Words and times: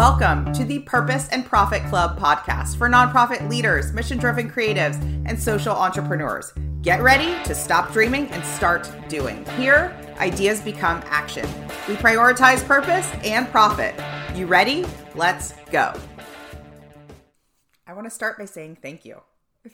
Welcome 0.00 0.50
to 0.54 0.64
the 0.64 0.78
Purpose 0.78 1.28
and 1.28 1.44
Profit 1.44 1.84
Club 1.84 2.18
podcast 2.18 2.78
for 2.78 2.88
nonprofit 2.88 3.46
leaders, 3.50 3.92
mission 3.92 4.16
driven 4.16 4.50
creatives, 4.50 4.94
and 5.28 5.38
social 5.38 5.74
entrepreneurs. 5.76 6.54
Get 6.80 7.02
ready 7.02 7.36
to 7.44 7.54
stop 7.54 7.92
dreaming 7.92 8.26
and 8.28 8.42
start 8.42 8.90
doing. 9.10 9.44
Here, 9.58 9.94
ideas 10.16 10.62
become 10.62 11.02
action. 11.04 11.46
We 11.86 11.96
prioritize 11.96 12.66
purpose 12.66 13.06
and 13.22 13.46
profit. 13.50 13.94
You 14.34 14.46
ready? 14.46 14.86
Let's 15.14 15.52
go. 15.70 15.92
I 17.86 17.92
want 17.92 18.06
to 18.06 18.10
start 18.10 18.38
by 18.38 18.46
saying 18.46 18.78
thank 18.80 19.04
you. 19.04 19.20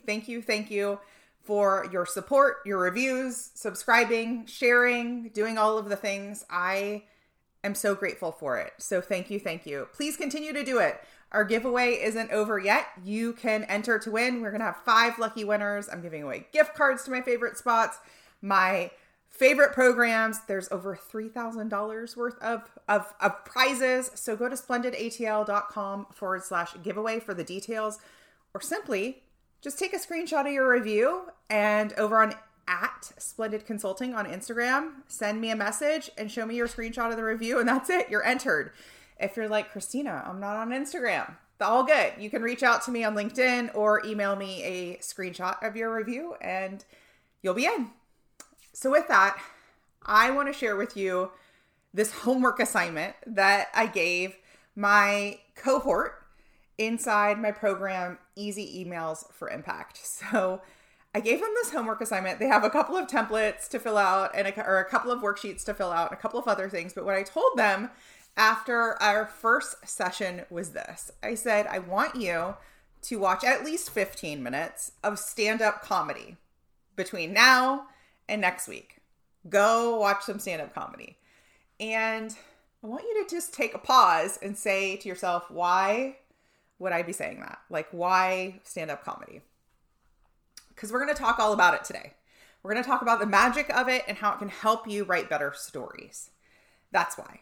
Thank 0.07 0.27
you, 0.27 0.43
thank 0.43 0.73
you 0.73 0.99
for 1.43 1.87
your 1.93 2.05
support, 2.05 2.57
your 2.67 2.79
reviews, 2.79 3.53
subscribing, 3.55 4.47
sharing, 4.47 5.29
doing 5.29 5.57
all 5.57 5.79
of 5.79 5.89
the 5.89 5.95
things. 5.95 6.45
I 6.51 7.05
am 7.67 7.75
so 7.75 7.95
grateful 7.95 8.33
for 8.33 8.59
it. 8.59 8.73
So 8.79 9.01
thank 9.01 9.31
you, 9.31 9.39
thank 9.39 9.67
you. 9.67 9.89
Please 9.93 10.17
continue 10.17 10.53
to 10.53 10.65
do 10.65 10.79
it. 10.79 11.01
Our 11.33 11.45
giveaway 11.45 12.01
isn't 12.03 12.31
over 12.31 12.59
yet. 12.59 12.87
You 13.05 13.33
can 13.33 13.65
enter 13.65 13.99
to 13.99 14.11
win. 14.11 14.41
We're 14.41 14.51
going 14.51 14.61
to 14.61 14.67
have 14.67 14.83
five 14.85 15.19
lucky 15.19 15.45
winners. 15.45 15.89
I'm 15.91 16.01
giving 16.01 16.23
away 16.23 16.47
gift 16.53 16.75
cards 16.75 17.05
to 17.05 17.11
my 17.11 17.21
favorite 17.21 17.59
spots, 17.59 17.99
my 18.41 18.91
favorite 19.29 19.73
programs. 19.73 20.41
There's 20.47 20.71
over 20.71 20.97
$3,000 20.97 22.17
worth 22.17 22.39
of, 22.41 22.71
of, 22.89 23.13
of 23.21 23.45
prizes. 23.45 24.11
So 24.15 24.37
go 24.37 24.49
to 24.49 24.57
splendidatl.com 24.57 26.07
forward 26.13 26.43
slash 26.43 26.75
giveaway 26.83 27.21
for 27.21 27.35
the 27.35 27.45
details, 27.45 27.99
or 28.55 28.61
simply 28.61 29.23
just 29.61 29.79
take 29.79 29.93
a 29.93 29.99
screenshot 29.99 30.47
of 30.47 30.53
your 30.53 30.71
review 30.71 31.25
and 31.51 31.93
over 31.95 32.23
on 32.23 32.35
at 32.69 33.13
Splendid 33.19 33.67
Consulting 33.67 34.15
on 34.15 34.27
Instagram. 34.27 34.93
Send 35.07 35.41
me 35.41 35.51
a 35.51 35.57
message 35.57 36.11
and 36.19 36.31
show 36.31 36.47
me 36.47 36.57
your 36.57 36.69
screenshot 36.69 37.11
of 37.11 37.17
the 37.17 37.25
review, 37.25 37.59
and 37.59 37.69
that's 37.69 37.91
it. 37.91 38.09
You're 38.11 38.25
entered. 38.25 38.73
If 39.19 39.37
you're 39.37 39.49
like, 39.49 39.73
Christina, 39.73 40.25
I'm 40.27 40.41
not 40.41 40.57
on 40.57 40.71
Instagram, 40.71 41.37
all 41.61 41.85
good. 41.85 42.15
You 42.19 42.29
can 42.29 42.43
reach 42.43 42.63
out 42.63 42.83
to 42.83 42.91
me 42.91 43.05
on 43.05 43.15
LinkedIn 43.15 43.75
or 43.75 44.05
email 44.05 44.37
me 44.37 44.63
a 44.63 44.97
screenshot 44.99 45.67
of 45.67 45.77
your 45.77 45.95
review, 45.95 46.35
and 46.41 46.85
you'll 47.43 47.55
be 47.55 47.67
in. 47.67 47.91
So, 48.73 48.91
with 48.91 49.09
that, 49.09 49.41
I 50.05 50.31
want 50.31 50.49
to 50.49 50.53
share 50.53 50.77
with 50.77 50.97
you 50.97 51.31
this 51.95 52.13
homework 52.13 52.61
assignment 52.61 53.15
that 53.27 53.69
I 53.75 53.87
gave 53.87 54.37
my 54.75 55.39
cohort 55.55 56.23
inside 56.77 57.41
my 57.41 57.53
program, 57.53 58.19
Easy 58.35 58.85
Emails 58.85 59.33
for 59.33 59.49
Impact. 59.49 60.01
So, 60.07 60.61
I 61.17 61.21
gave 61.21 61.41
them 61.41 61.49
this 61.55 61.71
homework 61.71 62.03
assignment. 62.03 62.41
They 62.41 62.47
have 62.47 62.63
a 62.63 62.69
couple 62.69 62.95
of 62.95 63.07
templates 63.07 63.71
to 63.71 63.79
fill 63.79 63.97
out 63.97 64.33
and 64.35 64.47
a, 64.47 64.67
or 64.67 64.81
a 64.81 64.85
couple 64.85 65.11
of 65.11 65.23
worksheets 65.23 65.65
to 65.65 65.73
fill 65.73 65.91
out, 65.91 66.11
and 66.11 66.19
a 66.19 66.21
couple 66.21 66.39
of 66.39 66.47
other 66.47 66.69
things. 66.69 66.93
But 66.93 67.07
what 67.07 67.15
I 67.15 67.23
told 67.23 67.57
them 67.57 67.89
after 68.37 69.01
our 69.03 69.25
first 69.25 69.89
session 69.89 70.43
was 70.51 70.73
this 70.73 71.11
I 71.23 71.35
said, 71.35 71.69
I 71.69 71.79
want 71.79 72.17
you 72.17 72.57
to 73.01 73.19
watch 73.19 73.45
at 73.45 73.65
least 73.65 73.89
15 73.89 74.43
minutes 74.43 74.93
of 75.03 75.19
stand 75.19 75.63
up 75.63 75.81
comedy 75.81 76.37
between 76.97 77.33
now 77.33 77.87
and 78.29 78.43
next 78.43 78.69
week. 78.69 78.99
Go 79.49 79.99
watch 79.99 80.25
some 80.25 80.39
stand 80.39 80.61
up 80.61 80.75
comedy. 80.75 81.17
And 81.81 82.37
I 82.85 82.89
want 82.89 83.05
you 83.05 83.25
to 83.25 83.35
just 83.35 83.55
take 83.55 83.73
a 83.73 83.79
pause 83.79 84.39
and 84.43 84.55
say 84.55 84.97
to 84.97 85.09
yourself, 85.09 85.51
why 85.51 86.19
would 86.79 86.93
I 86.93 87.01
be 87.01 87.15
saying 87.15 87.41
that? 87.41 87.61
Like, 87.71 87.89
why 87.91 88.61
stand 88.65 88.91
up 88.91 89.03
comedy? 89.03 89.41
Because 90.77 90.93
we're 90.93 91.03
going 91.03 91.15
to 91.15 91.21
talk 91.21 91.41
all 91.41 91.53
about 91.53 91.75
it 91.75 91.83
today. 91.83 92.13
We're 92.63 92.73
going 92.73 92.85
to 92.85 92.89
talk 92.89 93.03
about 93.03 93.19
the 93.19 93.27
magic 93.27 93.71
of 93.75 93.89
it 93.89 94.03
and 94.07 94.17
how 94.19 94.33
it 94.33 94.39
can 94.39 94.49
help 94.49 94.87
you 94.87 95.05
write 95.05 95.31
better 95.31 95.53
stories. 95.57 96.31
That's 96.93 97.17
why. 97.17 97.41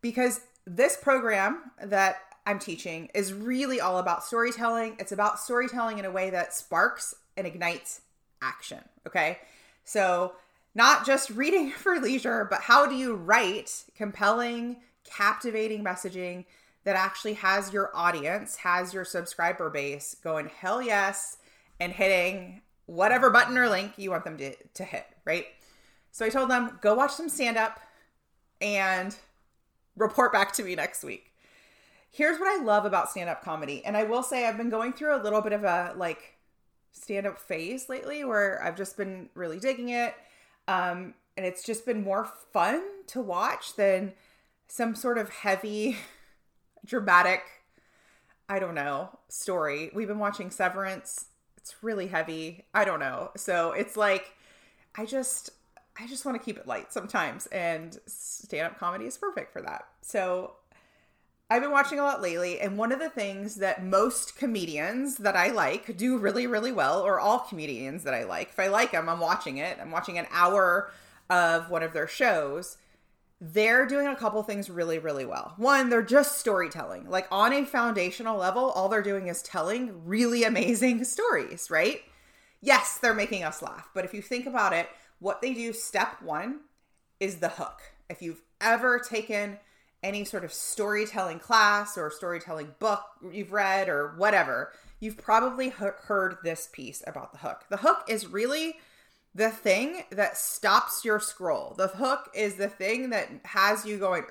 Because 0.00 0.40
this 0.66 0.96
program 0.96 1.70
that 1.84 2.18
I'm 2.46 2.58
teaching 2.58 3.10
is 3.14 3.32
really 3.32 3.80
all 3.80 3.98
about 3.98 4.24
storytelling. 4.24 4.96
It's 4.98 5.12
about 5.12 5.38
storytelling 5.38 5.98
in 5.98 6.04
a 6.04 6.10
way 6.10 6.30
that 6.30 6.54
sparks 6.54 7.14
and 7.36 7.46
ignites 7.46 8.00
action. 8.42 8.80
Okay. 9.06 9.38
So, 9.84 10.32
not 10.74 11.04
just 11.04 11.30
reading 11.30 11.70
for 11.76 11.98
leisure, 11.98 12.46
but 12.48 12.62
how 12.62 12.86
do 12.86 12.94
you 12.94 13.14
write 13.14 13.84
compelling, 13.94 14.78
captivating 15.04 15.84
messaging 15.84 16.44
that 16.84 16.96
actually 16.96 17.34
has 17.34 17.72
your 17.72 17.90
audience, 17.94 18.56
has 18.56 18.94
your 18.94 19.04
subscriber 19.04 19.68
base 19.68 20.16
going, 20.22 20.48
hell 20.48 20.80
yes, 20.80 21.36
and 21.78 21.92
hitting 21.92 22.62
whatever 22.90 23.30
button 23.30 23.56
or 23.56 23.68
link 23.68 23.92
you 23.96 24.10
want 24.10 24.24
them 24.24 24.36
to, 24.36 24.52
to 24.74 24.82
hit, 24.82 25.06
right? 25.24 25.46
So 26.10 26.26
I 26.26 26.28
told 26.28 26.50
them, 26.50 26.76
go 26.82 26.94
watch 26.94 27.12
some 27.12 27.28
stand 27.28 27.56
up 27.56 27.78
and 28.60 29.14
report 29.96 30.32
back 30.32 30.52
to 30.54 30.64
me 30.64 30.74
next 30.74 31.04
week. 31.04 31.32
Here's 32.10 32.40
what 32.40 32.48
I 32.48 32.64
love 32.64 32.84
about 32.84 33.08
stand 33.08 33.30
up 33.30 33.44
comedy. 33.44 33.84
And 33.84 33.96
I 33.96 34.02
will 34.02 34.24
say, 34.24 34.46
I've 34.46 34.56
been 34.56 34.70
going 34.70 34.92
through 34.92 35.14
a 35.14 35.22
little 35.22 35.40
bit 35.40 35.52
of 35.52 35.62
a 35.62 35.94
like 35.96 36.34
stand 36.90 37.28
up 37.28 37.38
phase 37.38 37.88
lately 37.88 38.24
where 38.24 38.60
I've 38.60 38.76
just 38.76 38.96
been 38.96 39.28
really 39.34 39.60
digging 39.60 39.90
it. 39.90 40.14
Um, 40.66 41.14
and 41.36 41.46
it's 41.46 41.62
just 41.62 41.86
been 41.86 42.02
more 42.02 42.28
fun 42.52 42.82
to 43.08 43.20
watch 43.20 43.76
than 43.76 44.14
some 44.66 44.96
sort 44.96 45.16
of 45.16 45.30
heavy, 45.30 45.96
dramatic, 46.84 47.42
I 48.48 48.58
don't 48.58 48.74
know, 48.74 49.16
story. 49.28 49.92
We've 49.94 50.08
been 50.08 50.18
watching 50.18 50.50
Severance 50.50 51.26
it's 51.60 51.82
really 51.82 52.08
heavy. 52.08 52.64
I 52.74 52.84
don't 52.84 53.00
know. 53.00 53.30
So 53.36 53.72
it's 53.72 53.96
like 53.96 54.34
I 54.96 55.06
just 55.06 55.50
I 55.98 56.06
just 56.06 56.24
want 56.24 56.38
to 56.38 56.44
keep 56.44 56.56
it 56.56 56.66
light 56.66 56.92
sometimes 56.92 57.46
and 57.46 57.98
stand-up 58.06 58.78
comedy 58.78 59.04
is 59.04 59.18
perfect 59.18 59.52
for 59.52 59.60
that. 59.62 59.86
So 60.02 60.54
I've 61.52 61.62
been 61.62 61.72
watching 61.72 61.98
a 61.98 62.04
lot 62.04 62.22
lately, 62.22 62.60
and 62.60 62.78
one 62.78 62.92
of 62.92 63.00
the 63.00 63.10
things 63.10 63.56
that 63.56 63.84
most 63.84 64.36
comedians 64.36 65.16
that 65.16 65.34
I 65.34 65.48
like 65.48 65.96
do 65.96 66.16
really, 66.16 66.46
really 66.46 66.70
well, 66.70 67.00
or 67.00 67.18
all 67.18 67.40
comedians 67.40 68.04
that 68.04 68.14
I 68.14 68.22
like, 68.22 68.50
if 68.50 68.60
I 68.60 68.68
like 68.68 68.92
them, 68.92 69.08
I'm 69.08 69.18
watching 69.18 69.56
it. 69.56 69.76
I'm 69.80 69.90
watching 69.90 70.16
an 70.16 70.28
hour 70.30 70.92
of 71.28 71.68
one 71.68 71.82
of 71.82 71.92
their 71.92 72.06
shows 72.06 72.76
they're 73.40 73.86
doing 73.86 74.06
a 74.06 74.16
couple 74.16 74.42
things 74.42 74.68
really, 74.68 74.98
really 74.98 75.24
well. 75.24 75.54
One, 75.56 75.88
they're 75.88 76.02
just 76.02 76.38
storytelling. 76.38 77.08
Like 77.08 77.26
on 77.30 77.52
a 77.52 77.64
foundational 77.64 78.36
level, 78.36 78.70
all 78.70 78.88
they're 78.88 79.02
doing 79.02 79.28
is 79.28 79.42
telling 79.42 80.04
really 80.04 80.44
amazing 80.44 81.04
stories, 81.04 81.70
right? 81.70 82.02
Yes, 82.60 82.98
they're 82.98 83.14
making 83.14 83.44
us 83.44 83.62
laugh. 83.62 83.88
But 83.94 84.04
if 84.04 84.12
you 84.12 84.20
think 84.20 84.46
about 84.46 84.74
it, 84.74 84.88
what 85.18 85.40
they 85.40 85.54
do, 85.54 85.72
step 85.72 86.20
one, 86.22 86.60
is 87.18 87.36
the 87.36 87.48
hook. 87.48 87.80
If 88.10 88.20
you've 88.20 88.42
ever 88.60 88.98
taken 88.98 89.58
any 90.02 90.24
sort 90.24 90.44
of 90.44 90.52
storytelling 90.52 91.38
class 91.38 91.96
or 91.96 92.10
storytelling 92.10 92.74
book 92.78 93.02
you've 93.32 93.52
read 93.52 93.88
or 93.88 94.14
whatever, 94.16 94.72
you've 94.98 95.18
probably 95.18 95.70
heard 95.70 96.36
this 96.42 96.68
piece 96.72 97.02
about 97.06 97.32
the 97.32 97.38
hook. 97.38 97.64
The 97.70 97.78
hook 97.78 98.04
is 98.08 98.26
really 98.26 98.76
the 99.34 99.50
thing 99.50 100.04
that 100.10 100.36
stops 100.36 101.04
your 101.04 101.20
scroll. 101.20 101.74
The 101.76 101.88
hook 101.88 102.30
is 102.34 102.54
the 102.54 102.68
thing 102.68 103.10
that 103.10 103.28
has 103.44 103.86
you 103.86 103.98
going, 103.98 104.24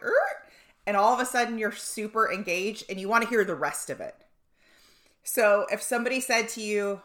and 0.85 0.97
all 0.97 1.13
of 1.13 1.19
a 1.19 1.25
sudden 1.25 1.57
you're 1.57 1.71
super 1.71 2.31
engaged 2.31 2.85
and 2.89 2.99
you 2.99 3.07
want 3.07 3.23
to 3.23 3.29
hear 3.29 3.45
the 3.45 3.55
rest 3.55 3.89
of 3.89 4.01
it. 4.01 4.15
So 5.23 5.67
if 5.71 5.81
somebody 5.81 6.19
said 6.19 6.49
to 6.49 6.61
you, 6.61 7.01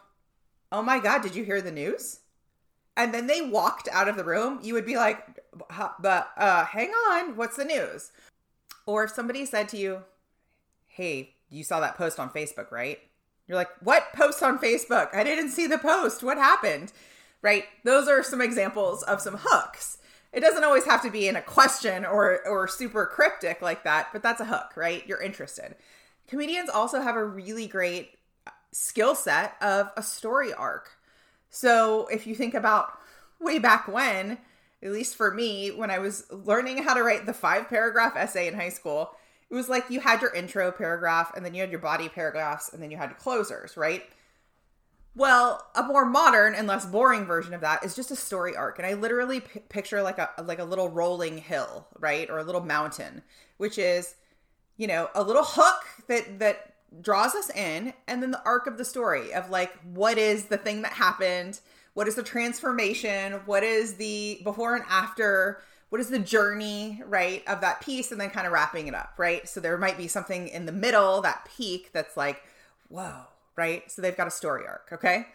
Oh 0.71 0.81
my 0.81 0.99
God, 0.99 1.21
did 1.21 1.35
you 1.35 1.43
hear 1.43 1.61
the 1.61 1.71
news? 1.71 2.21
And 2.97 3.13
then 3.13 3.27
they 3.27 3.41
walked 3.41 3.87
out 3.91 4.07
of 4.07 4.15
the 4.15 4.23
room, 4.23 4.59
you 4.63 4.73
would 4.73 4.85
be 4.85 4.95
like, 4.95 5.39
But 5.99 6.29
uh, 6.35 6.65
hang 6.65 6.89
on, 6.89 7.35
what's 7.35 7.57
the 7.57 7.65
news? 7.65 8.11
Or 8.85 9.03
if 9.03 9.11
somebody 9.11 9.45
said 9.45 9.69
to 9.69 9.77
you, 9.77 10.01
Hey, 10.87 11.35
you 11.49 11.63
saw 11.63 11.79
that 11.79 11.97
post 11.97 12.19
on 12.19 12.29
Facebook, 12.29 12.71
right? 12.71 12.99
You're 13.47 13.57
like, 13.57 13.69
What 13.81 14.13
post 14.13 14.41
on 14.41 14.57
Facebook? 14.57 15.13
I 15.13 15.23
didn't 15.23 15.51
see 15.51 15.67
the 15.67 15.77
post. 15.77 16.23
What 16.23 16.37
happened? 16.37 16.91
Right? 17.45 17.65
Those 17.83 18.07
are 18.07 18.23
some 18.23 18.41
examples 18.41 19.03
of 19.03 19.21
some 19.21 19.37
hooks. 19.39 19.99
It 20.33 20.39
doesn't 20.39 20.63
always 20.63 20.83
have 20.85 21.03
to 21.03 21.11
be 21.11 21.27
in 21.27 21.35
a 21.35 21.41
question 21.41 22.03
or 22.03 22.45
or 22.45 22.67
super 22.67 23.05
cryptic 23.05 23.61
like 23.61 23.83
that, 23.83 24.07
but 24.11 24.23
that's 24.23 24.41
a 24.41 24.45
hook, 24.45 24.75
right? 24.75 25.07
You're 25.07 25.21
interested. 25.21 25.75
Comedians 26.27 26.69
also 26.69 27.01
have 27.01 27.15
a 27.15 27.23
really 27.23 27.67
great 27.67 28.17
skill 28.71 29.13
set 29.13 29.55
of 29.61 29.91
a 29.95 30.01
story 30.01 30.53
arc. 30.53 30.97
So 31.49 32.07
if 32.07 32.25
you 32.25 32.33
think 32.33 32.55
about 32.55 32.97
way 33.39 33.59
back 33.59 33.87
when, 33.87 34.39
at 34.81 34.91
least 34.91 35.15
for 35.15 35.31
me, 35.31 35.69
when 35.69 35.91
I 35.91 35.99
was 35.99 36.25
learning 36.31 36.83
how 36.83 36.95
to 36.95 37.03
write 37.03 37.27
the 37.27 37.33
five 37.33 37.69
paragraph 37.69 38.17
essay 38.17 38.47
in 38.47 38.55
high 38.55 38.69
school, 38.69 39.11
it 39.51 39.53
was 39.53 39.69
like 39.69 39.91
you 39.91 39.99
had 39.99 40.21
your 40.21 40.33
intro 40.33 40.71
paragraph 40.71 41.31
and 41.35 41.45
then 41.45 41.53
you 41.53 41.61
had 41.61 41.69
your 41.69 41.79
body 41.79 42.09
paragraphs 42.09 42.73
and 42.73 42.81
then 42.81 42.89
you 42.89 42.97
had 42.97 43.17
closers, 43.19 43.77
right? 43.77 44.03
Well, 45.17 45.65
a 45.75 45.83
more 45.83 46.05
modern 46.05 46.55
and 46.55 46.67
less 46.67 46.85
boring 46.85 47.25
version 47.25 47.53
of 47.53 47.61
that 47.61 47.85
is 47.85 47.95
just 47.95 48.11
a 48.11 48.17
story 48.17 48.55
arc, 48.55 48.77
and 48.79 48.85
I 48.85 48.93
literally 48.95 49.39
p- 49.39 49.61
picture 49.69 50.01
like 50.01 50.17
a 50.17 50.29
like 50.43 50.59
a 50.59 50.65
little 50.65 50.89
rolling 50.89 51.37
hill, 51.37 51.87
right, 51.99 52.29
or 52.29 52.37
a 52.39 52.43
little 52.43 52.61
mountain, 52.61 53.21
which 53.57 53.77
is, 53.77 54.15
you 54.75 54.87
know, 54.87 55.09
a 55.15 55.23
little 55.23 55.45
hook 55.45 55.85
that 56.07 56.39
that 56.39 56.73
draws 57.01 57.33
us 57.33 57.49
in, 57.51 57.93
and 58.07 58.21
then 58.21 58.31
the 58.31 58.43
arc 58.45 58.67
of 58.67 58.77
the 58.77 58.83
story 58.83 59.33
of 59.33 59.49
like 59.49 59.71
what 59.83 60.17
is 60.17 60.45
the 60.45 60.57
thing 60.57 60.81
that 60.81 60.91
happened, 60.93 61.61
what 61.93 62.09
is 62.09 62.15
the 62.15 62.23
transformation, 62.23 63.33
what 63.45 63.63
is 63.63 63.95
the 63.95 64.41
before 64.43 64.75
and 64.75 64.83
after, 64.89 65.61
what 65.89 66.01
is 66.01 66.09
the 66.09 66.19
journey, 66.19 67.01
right, 67.07 67.41
of 67.47 67.61
that 67.61 67.79
piece 67.79 68.11
and 68.11 68.19
then 68.19 68.29
kind 68.29 68.45
of 68.45 68.51
wrapping 68.51 68.87
it 68.87 68.93
up, 68.93 69.13
right? 69.17 69.47
So 69.47 69.61
there 69.61 69.77
might 69.77 69.97
be 69.97 70.09
something 70.09 70.49
in 70.49 70.65
the 70.65 70.73
middle, 70.73 71.21
that 71.21 71.47
peak 71.55 71.91
that's 71.93 72.17
like, 72.17 72.43
whoa, 72.89 73.27
right? 73.55 73.89
So 73.91 74.01
they've 74.01 74.15
got 74.15 74.27
a 74.27 74.31
story 74.31 74.65
arc, 74.67 74.89
okay? 74.91 75.27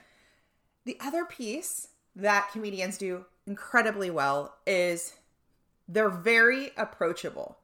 The 0.84 0.96
other 1.00 1.25
piece 1.25 1.88
that 2.17 2.50
comedians 2.52 2.99
do 2.99 3.25
incredibly 3.46 4.11
well 4.11 4.56
is 4.67 5.14
they're 5.88 6.08
very 6.08 6.70
approachable. 6.76 7.58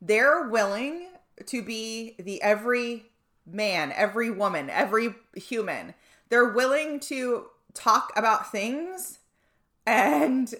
They're 0.00 0.48
willing 0.48 1.08
to 1.46 1.62
be 1.62 2.16
the 2.18 2.42
every 2.42 3.06
man, 3.46 3.92
every 3.94 4.30
woman, 4.30 4.70
every 4.70 5.14
human. 5.34 5.94
They're 6.28 6.48
willing 6.50 7.00
to 7.00 7.46
talk 7.74 8.12
about 8.16 8.50
things 8.50 9.18
and 9.86 10.52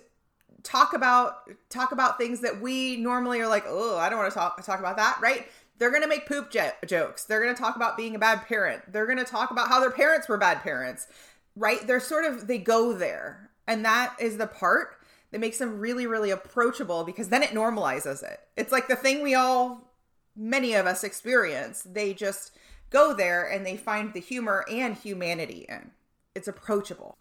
talk 0.62 0.92
about 0.92 1.50
talk 1.68 1.92
about 1.92 2.18
things 2.18 2.40
that 2.40 2.60
we 2.60 2.96
normally 2.96 3.40
are 3.40 3.48
like, 3.48 3.64
"Oh, 3.66 3.96
I 3.98 4.08
don't 4.08 4.18
want 4.18 4.32
to 4.32 4.38
talk 4.38 4.62
talk 4.64 4.78
about 4.78 4.96
that," 4.96 5.18
right? 5.20 5.48
They're 5.80 5.90
going 5.90 6.02
to 6.02 6.08
make 6.08 6.28
poop 6.28 6.50
j- 6.50 6.72
jokes. 6.86 7.24
They're 7.24 7.42
going 7.42 7.54
to 7.54 7.60
talk 7.60 7.74
about 7.74 7.96
being 7.96 8.14
a 8.14 8.18
bad 8.18 8.46
parent. 8.46 8.92
They're 8.92 9.06
going 9.06 9.18
to 9.18 9.24
talk 9.24 9.50
about 9.50 9.68
how 9.68 9.80
their 9.80 9.90
parents 9.90 10.28
were 10.28 10.36
bad 10.36 10.60
parents. 10.60 11.08
Right? 11.56 11.84
They're 11.84 11.98
sort 11.98 12.26
of 12.26 12.46
they 12.46 12.58
go 12.58 12.92
there. 12.92 13.50
And 13.66 13.84
that 13.84 14.14
is 14.20 14.36
the 14.36 14.46
part 14.46 14.96
that 15.32 15.40
makes 15.40 15.58
them 15.58 15.80
really 15.80 16.06
really 16.06 16.30
approachable 16.30 17.02
because 17.02 17.30
then 17.30 17.42
it 17.42 17.50
normalizes 17.50 18.22
it. 18.22 18.40
It's 18.56 18.70
like 18.70 18.88
the 18.88 18.94
thing 18.96 19.22
we 19.22 19.34
all 19.34 19.90
many 20.36 20.74
of 20.74 20.86
us 20.86 21.02
experience. 21.02 21.82
They 21.82 22.12
just 22.12 22.52
go 22.90 23.14
there 23.14 23.44
and 23.48 23.64
they 23.64 23.76
find 23.76 24.12
the 24.12 24.20
humor 24.20 24.64
and 24.70 24.94
humanity 24.94 25.64
in. 25.68 25.92
It's 26.34 26.48
approachable. 26.48 27.16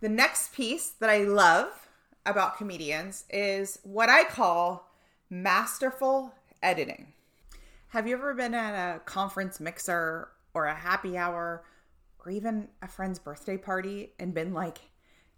The 0.00 0.08
next 0.08 0.54
piece 0.54 0.90
that 1.00 1.10
I 1.10 1.24
love 1.24 1.88
about 2.24 2.56
comedians 2.56 3.24
is 3.28 3.80
what 3.82 4.08
I 4.08 4.24
call 4.24 4.88
masterful 5.28 6.34
editing. 6.62 7.12
Have 7.92 8.06
you 8.06 8.16
ever 8.16 8.34
been 8.34 8.52
at 8.52 8.74
a 8.74 8.98
conference 9.00 9.60
mixer 9.60 10.28
or 10.52 10.66
a 10.66 10.74
happy 10.74 11.16
hour 11.16 11.64
or 12.18 12.30
even 12.30 12.68
a 12.82 12.86
friend's 12.86 13.18
birthday 13.18 13.56
party 13.56 14.12
and 14.18 14.34
been 14.34 14.52
like 14.52 14.78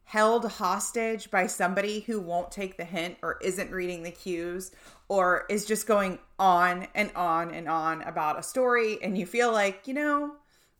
held 0.03 0.51
hostage 0.51 1.31
by 1.31 1.47
somebody 1.47 2.01
who 2.01 2.19
won't 2.19 2.51
take 2.51 2.77
the 2.77 2.85
hint 2.85 3.19
or 3.23 3.39
isn't 3.41 3.71
reading 3.71 4.03
the 4.03 4.11
cues 4.11 4.73
or 5.07 5.47
is 5.49 5.65
just 5.65 5.87
going 5.87 6.19
on 6.41 6.89
and 6.97 7.13
on 7.15 7.55
and 7.55 7.69
on 7.69 8.03
about 8.03 8.37
a 8.37 8.43
story 8.43 9.01
and 9.01 9.17
you 9.17 9.27
feel 9.27 9.53
like, 9.53 9.87
you 9.87 9.95
know, 9.95 10.33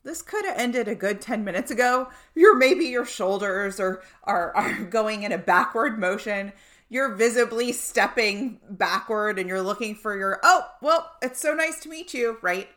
this 0.03 0.23
could 0.23 0.45
have 0.47 0.59
ended 0.59 0.89
a 0.89 0.97
good 0.97 1.21
10 1.21 1.45
minutes 1.45 1.71
ago. 1.71 2.09
You're 2.35 2.57
maybe 2.57 2.87
your 2.87 3.07
shoulders 3.07 3.79
are, 3.79 4.03
are 4.25 4.57
are 4.57 4.83
going 4.91 5.23
in 5.23 5.31
a 5.31 5.39
backward 5.39 6.01
motion. 6.01 6.53
You're 6.91 7.15
visibly 7.15 7.73
stepping 7.73 8.61
backward 8.69 9.39
and 9.39 9.49
you're 9.49 9.63
looking 9.63 9.95
for 9.95 10.15
your 10.19 10.41
oh, 10.43 10.67
well, 10.83 11.11
it's 11.23 11.41
so 11.41 11.55
nice 11.55 11.81
to 11.81 11.89
meet 11.89 12.13
you, 12.13 12.37
right? 12.43 12.69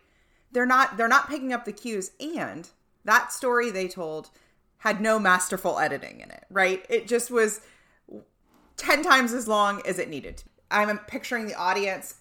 They're 0.53 0.65
not 0.65 0.95
they're 0.95 1.09
not 1.09 1.29
picking 1.29 1.51
up 1.51 1.65
the 1.65 1.73
cues 1.73 2.11
and 2.19 2.69
that 3.03 3.33
story 3.33 3.69
they 3.69 3.89
told 3.89 4.29
had 4.77 5.01
no 5.01 5.19
masterful 5.19 5.79
editing 5.79 6.21
in 6.21 6.29
it, 6.29 6.45
right? 6.49 6.85
It 6.89 7.07
just 7.07 7.31
was 7.31 7.61
10 8.77 9.03
times 9.03 9.33
as 9.33 9.47
long 9.47 9.81
as 9.85 9.97
it 9.99 10.09
needed. 10.09 10.43
I'm 10.69 10.97
picturing 10.99 11.47
the 11.47 11.55
audience 11.55 12.15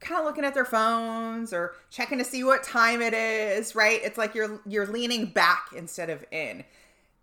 kind 0.00 0.20
of 0.20 0.26
looking 0.26 0.44
at 0.44 0.54
their 0.54 0.64
phones 0.64 1.52
or 1.52 1.74
checking 1.90 2.18
to 2.18 2.24
see 2.24 2.44
what 2.44 2.62
time 2.62 3.02
it 3.02 3.14
is, 3.14 3.74
right? 3.74 4.00
It's 4.02 4.18
like 4.18 4.34
you're 4.34 4.60
you're 4.66 4.86
leaning 4.86 5.26
back 5.26 5.70
instead 5.76 6.10
of 6.10 6.24
in 6.30 6.64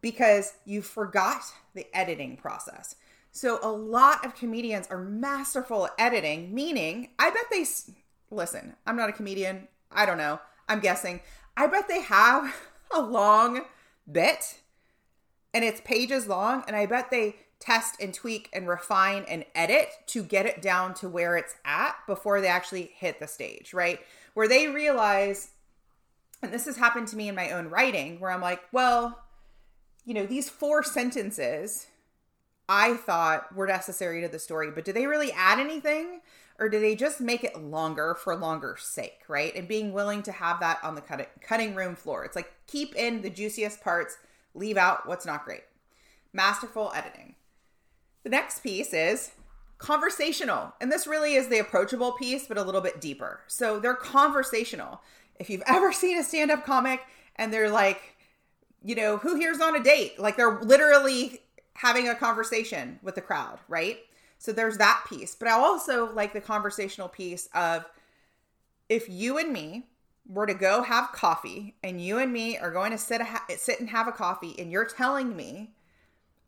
because 0.01 0.53
you 0.65 0.81
forgot 0.81 1.41
the 1.73 1.87
editing 1.93 2.37
process. 2.37 2.95
So 3.35 3.59
a 3.61 3.69
lot 3.69 4.25
of 4.25 4.33
comedians 4.33 4.87
are 4.87 5.03
masterful 5.03 5.87
at 5.87 5.91
editing, 5.97 6.55
meaning 6.55 7.09
I 7.19 7.31
bet 7.31 7.43
they 7.51 7.65
listen, 8.31 8.77
I'm 8.87 8.95
not 8.95 9.09
a 9.09 9.11
comedian. 9.11 9.67
I 9.91 10.05
don't 10.05 10.17
know. 10.17 10.39
I'm 10.69 10.79
guessing. 10.79 11.19
I 11.57 11.67
bet 11.67 11.89
they 11.89 11.99
have 11.99 12.55
a 12.95 13.01
long 13.01 13.63
bit 14.09 14.61
and 15.53 15.65
it's 15.65 15.81
pages 15.81 16.27
long 16.27 16.63
and 16.65 16.77
I 16.77 16.85
bet 16.85 17.11
they 17.11 17.35
test 17.59 17.95
and 17.99 18.13
tweak 18.13 18.47
and 18.53 18.69
refine 18.69 19.25
and 19.27 19.43
edit 19.53 19.89
to 20.07 20.23
get 20.23 20.45
it 20.45 20.61
down 20.61 20.93
to 20.93 21.09
where 21.09 21.35
it's 21.35 21.55
at 21.65 21.97
before 22.07 22.39
they 22.39 22.47
actually 22.47 22.93
hit 22.95 23.19
the 23.19 23.27
stage, 23.27 23.73
right? 23.73 23.99
Where 24.33 24.47
they 24.47 24.69
realize, 24.69 25.49
and 26.41 26.53
this 26.53 26.63
has 26.67 26.77
happened 26.77 27.09
to 27.09 27.17
me 27.17 27.27
in 27.27 27.35
my 27.35 27.51
own 27.51 27.67
writing, 27.67 28.21
where 28.21 28.31
I'm 28.31 28.39
like, 28.39 28.61
well, 28.71 29.25
you 30.05 30.13
know, 30.13 30.25
these 30.25 30.49
four 30.49 30.83
sentences 30.83 31.87
I 32.67 32.95
thought 32.95 33.55
were 33.55 33.67
necessary 33.67 34.21
to 34.21 34.27
the 34.27 34.39
story, 34.39 34.71
but 34.71 34.85
do 34.85 34.91
they 34.91 35.07
really 35.07 35.31
add 35.31 35.59
anything? 35.59 36.21
Or 36.57 36.69
do 36.69 36.79
they 36.79 36.95
just 36.95 37.19
make 37.19 37.43
it 37.43 37.61
longer 37.61 38.15
for 38.15 38.35
longer 38.35 38.77
sake, 38.79 39.23
right? 39.27 39.53
And 39.55 39.67
being 39.67 39.91
willing 39.91 40.23
to 40.23 40.31
have 40.31 40.61
that 40.61 40.79
on 40.83 40.95
the 40.95 41.01
cutting, 41.01 41.27
cutting 41.41 41.75
room 41.75 41.95
floor. 41.95 42.23
It's 42.23 42.35
like 42.35 42.53
keep 42.65 42.95
in 42.95 43.21
the 43.21 43.29
juiciest 43.29 43.81
parts, 43.81 44.17
leave 44.53 44.77
out 44.77 45.05
what's 45.05 45.25
not 45.25 45.43
great. 45.43 45.63
Masterful 46.31 46.93
editing. 46.95 47.35
The 48.23 48.29
next 48.29 48.63
piece 48.63 48.93
is 48.93 49.31
conversational. 49.77 50.73
And 50.79 50.91
this 50.91 51.05
really 51.05 51.35
is 51.35 51.49
the 51.49 51.59
approachable 51.59 52.13
piece, 52.13 52.47
but 52.47 52.57
a 52.57 52.63
little 52.63 52.81
bit 52.81 53.01
deeper. 53.01 53.41
So 53.47 53.79
they're 53.79 53.93
conversational. 53.93 55.01
If 55.37 55.49
you've 55.49 55.63
ever 55.67 55.91
seen 55.91 56.17
a 56.17 56.23
stand 56.23 56.51
up 56.51 56.65
comic 56.65 57.01
and 57.35 57.53
they're 57.53 57.69
like, 57.69 58.15
you 58.81 58.95
know, 58.95 59.17
who 59.17 59.35
here's 59.35 59.59
on 59.59 59.75
a 59.75 59.83
date? 59.83 60.19
Like 60.19 60.37
they're 60.37 60.59
literally 60.61 61.41
having 61.75 62.07
a 62.07 62.15
conversation 62.15 62.99
with 63.03 63.15
the 63.15 63.21
crowd, 63.21 63.59
right? 63.67 63.99
So 64.37 64.51
there's 64.51 64.77
that 64.77 65.05
piece. 65.07 65.35
But 65.35 65.47
I 65.47 65.51
also 65.51 66.11
like 66.11 66.33
the 66.33 66.41
conversational 66.41 67.09
piece 67.09 67.47
of 67.53 67.85
if 68.89 69.09
you 69.09 69.37
and 69.37 69.51
me 69.51 69.87
were 70.27 70.45
to 70.45 70.53
go 70.53 70.81
have 70.81 71.11
coffee 71.11 71.75
and 71.83 72.01
you 72.01 72.17
and 72.17 72.31
me 72.31 72.57
are 72.57 72.71
going 72.71 72.91
to 72.91 72.97
sit, 72.97 73.21
sit 73.57 73.79
and 73.79 73.89
have 73.89 74.07
a 74.07 74.11
coffee 74.11 74.55
and 74.57 74.71
you're 74.71 74.85
telling 74.85 75.35
me 75.35 75.71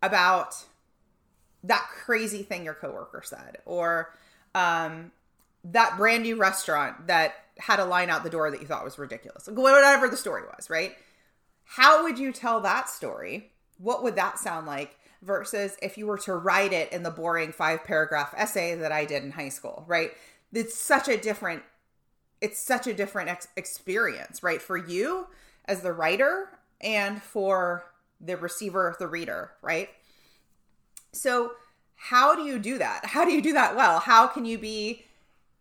about 0.01 0.65
that 1.63 1.87
crazy 1.89 2.43
thing 2.43 2.63
your 2.63 2.73
coworker 2.73 3.21
said 3.23 3.57
or 3.65 4.13
um, 4.55 5.11
that 5.63 5.97
brand 5.97 6.23
new 6.23 6.37
restaurant 6.37 7.07
that 7.07 7.33
had 7.57 7.79
a 7.79 7.85
line 7.85 8.09
out 8.09 8.23
the 8.23 8.29
door 8.29 8.49
that 8.49 8.61
you 8.61 8.67
thought 8.67 8.83
was 8.83 8.97
ridiculous 8.99 9.47
whatever 9.51 10.07
the 10.07 10.17
story 10.17 10.43
was 10.55 10.69
right 10.69 10.95
how 11.65 12.03
would 12.03 12.19
you 12.19 12.31
tell 12.31 12.61
that 12.61 12.87
story 12.87 13.51
what 13.79 14.03
would 14.03 14.15
that 14.15 14.37
sound 14.37 14.67
like 14.67 14.97
versus 15.21 15.75
if 15.81 15.97
you 15.97 16.07
were 16.07 16.17
to 16.17 16.33
write 16.33 16.73
it 16.73 16.91
in 16.91 17.03
the 17.03 17.11
boring 17.11 17.51
five 17.51 17.83
paragraph 17.83 18.33
essay 18.37 18.75
that 18.75 18.91
i 18.91 19.05
did 19.05 19.23
in 19.23 19.31
high 19.31 19.49
school 19.49 19.83
right 19.87 20.11
it's 20.53 20.77
such 20.77 21.07
a 21.07 21.17
different 21.17 21.63
it's 22.39 22.59
such 22.59 22.87
a 22.87 22.93
different 22.93 23.29
ex- 23.29 23.47
experience 23.55 24.43
right 24.43 24.61
for 24.61 24.77
you 24.77 25.27
as 25.65 25.81
the 25.81 25.93
writer 25.93 26.49
and 26.81 27.21
for 27.21 27.85
the 28.21 28.37
receiver 28.37 28.95
the 28.99 29.07
reader 29.07 29.51
right 29.61 29.89
so, 31.17 31.53
how 31.95 32.35
do 32.35 32.43
you 32.43 32.59
do 32.59 32.77
that? 32.77 33.05
How 33.05 33.25
do 33.25 33.31
you 33.31 33.41
do 33.41 33.53
that 33.53 33.75
well? 33.75 33.99
How 33.99 34.27
can 34.27 34.45
you 34.45 34.57
be 34.57 35.03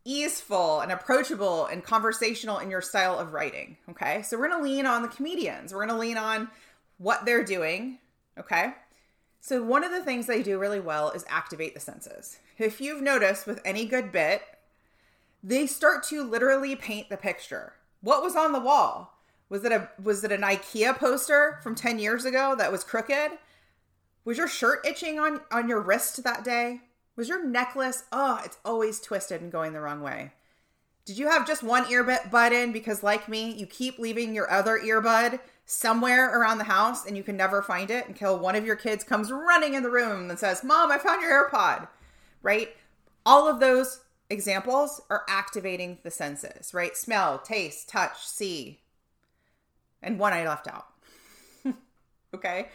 easeful 0.05 0.81
and 0.81 0.93
approachable 0.93 1.67
and 1.67 1.83
conversational 1.83 2.59
in 2.59 2.71
your 2.71 2.83
style 2.83 3.19
of 3.19 3.33
writing? 3.33 3.77
Okay. 3.91 4.23
So, 4.23 4.39
we're 4.39 4.49
going 4.49 4.63
to 4.63 4.69
lean 4.69 4.87
on 4.87 5.03
the 5.03 5.09
comedians, 5.09 5.73
we're 5.73 5.87
going 5.87 5.97
to 5.97 6.01
lean 6.01 6.19
on 6.19 6.49
what 6.99 7.25
they're 7.25 7.45
doing. 7.45 7.99
Okay. 8.39 8.75
So, 9.47 9.63
one 9.63 9.85
of 9.85 9.93
the 9.93 10.03
things 10.03 10.27
they 10.27 10.43
do 10.43 10.59
really 10.59 10.81
well 10.81 11.13
is 11.13 11.25
activate 11.29 11.73
the 11.73 11.79
senses. 11.79 12.41
If 12.59 12.81
you've 12.81 13.01
noticed 13.01 13.47
with 13.47 13.61
any 13.65 13.85
good 13.87 14.11
bit, 14.11 14.43
they 15.41 15.69
start 15.69 16.03
to 16.09 16.25
literally 16.25 16.75
paint 16.75 17.11
the 17.11 17.17
picture. 17.17 17.75
What 18.01 18.25
was 18.25 18.35
on 18.35 18.51
the 18.51 18.59
wall? 18.59 19.21
Was 19.49 19.65
it 19.65 19.71
a 19.71 19.89
was 20.03 20.25
it 20.25 20.33
an 20.33 20.41
IKEA 20.41 20.99
poster 20.99 21.61
from 21.63 21.77
10 21.77 22.01
years 22.01 22.25
ago 22.25 22.57
that 22.59 22.73
was 22.73 22.83
crooked? 22.83 23.39
Was 24.25 24.37
your 24.37 24.49
shirt 24.49 24.85
itching 24.85 25.21
on 25.21 25.41
on 25.53 25.69
your 25.69 25.81
wrist 25.81 26.25
that 26.25 26.43
day? 26.43 26.81
Was 27.15 27.29
your 27.29 27.47
necklace? 27.47 28.03
Oh, 28.11 28.41
it's 28.45 28.59
always 28.65 28.99
twisted 28.99 29.43
and 29.43 29.53
going 29.53 29.75
the 29.75 29.81
wrong 29.81 30.01
way. 30.01 30.33
Did 31.05 31.19
you 31.19 31.29
have 31.31 31.47
just 31.47 31.63
one 31.63 31.85
earbud 31.85 32.51
in 32.51 32.73
because 32.73 33.05
like 33.05 33.29
me, 33.29 33.53
you 33.53 33.67
keep 33.67 34.01
leaving 34.01 34.35
your 34.35 34.51
other 34.51 34.77
earbud 34.77 35.39
somewhere 35.67 36.39
around 36.39 36.59
the 36.59 36.65
house 36.65 37.05
and 37.05 37.17
you 37.17 37.23
can 37.23 37.37
never 37.37 37.61
find 37.61 37.91
it 37.91 38.09
until 38.09 38.39
one 38.39 38.55
of 38.55 38.65
your 38.65 38.77
kids 38.77 39.05
comes 39.05 39.31
running 39.31 39.75
in 39.75 39.83
the 39.83 39.91
room 39.91 40.31
and 40.31 40.39
says, 40.39 40.65
"Mom, 40.65 40.91
I 40.91 40.99
found 40.99 41.21
your 41.21 41.51
AirPod." 41.51 41.89
Right? 42.43 42.77
All 43.27 43.49
of 43.49 43.61
those 43.61 44.01
examples 44.31 45.01
are 45.11 45.25
activating 45.29 45.99
the 46.03 46.11
senses, 46.11 46.73
right? 46.73 46.97
Smell, 46.97 47.39
taste, 47.39 47.89
touch, 47.89 48.27
see. 48.27 48.81
And 50.03 50.19
one 50.19 50.33
I 50.33 50.47
left 50.47 50.69
out. 50.69 50.87
okay? 52.35 52.69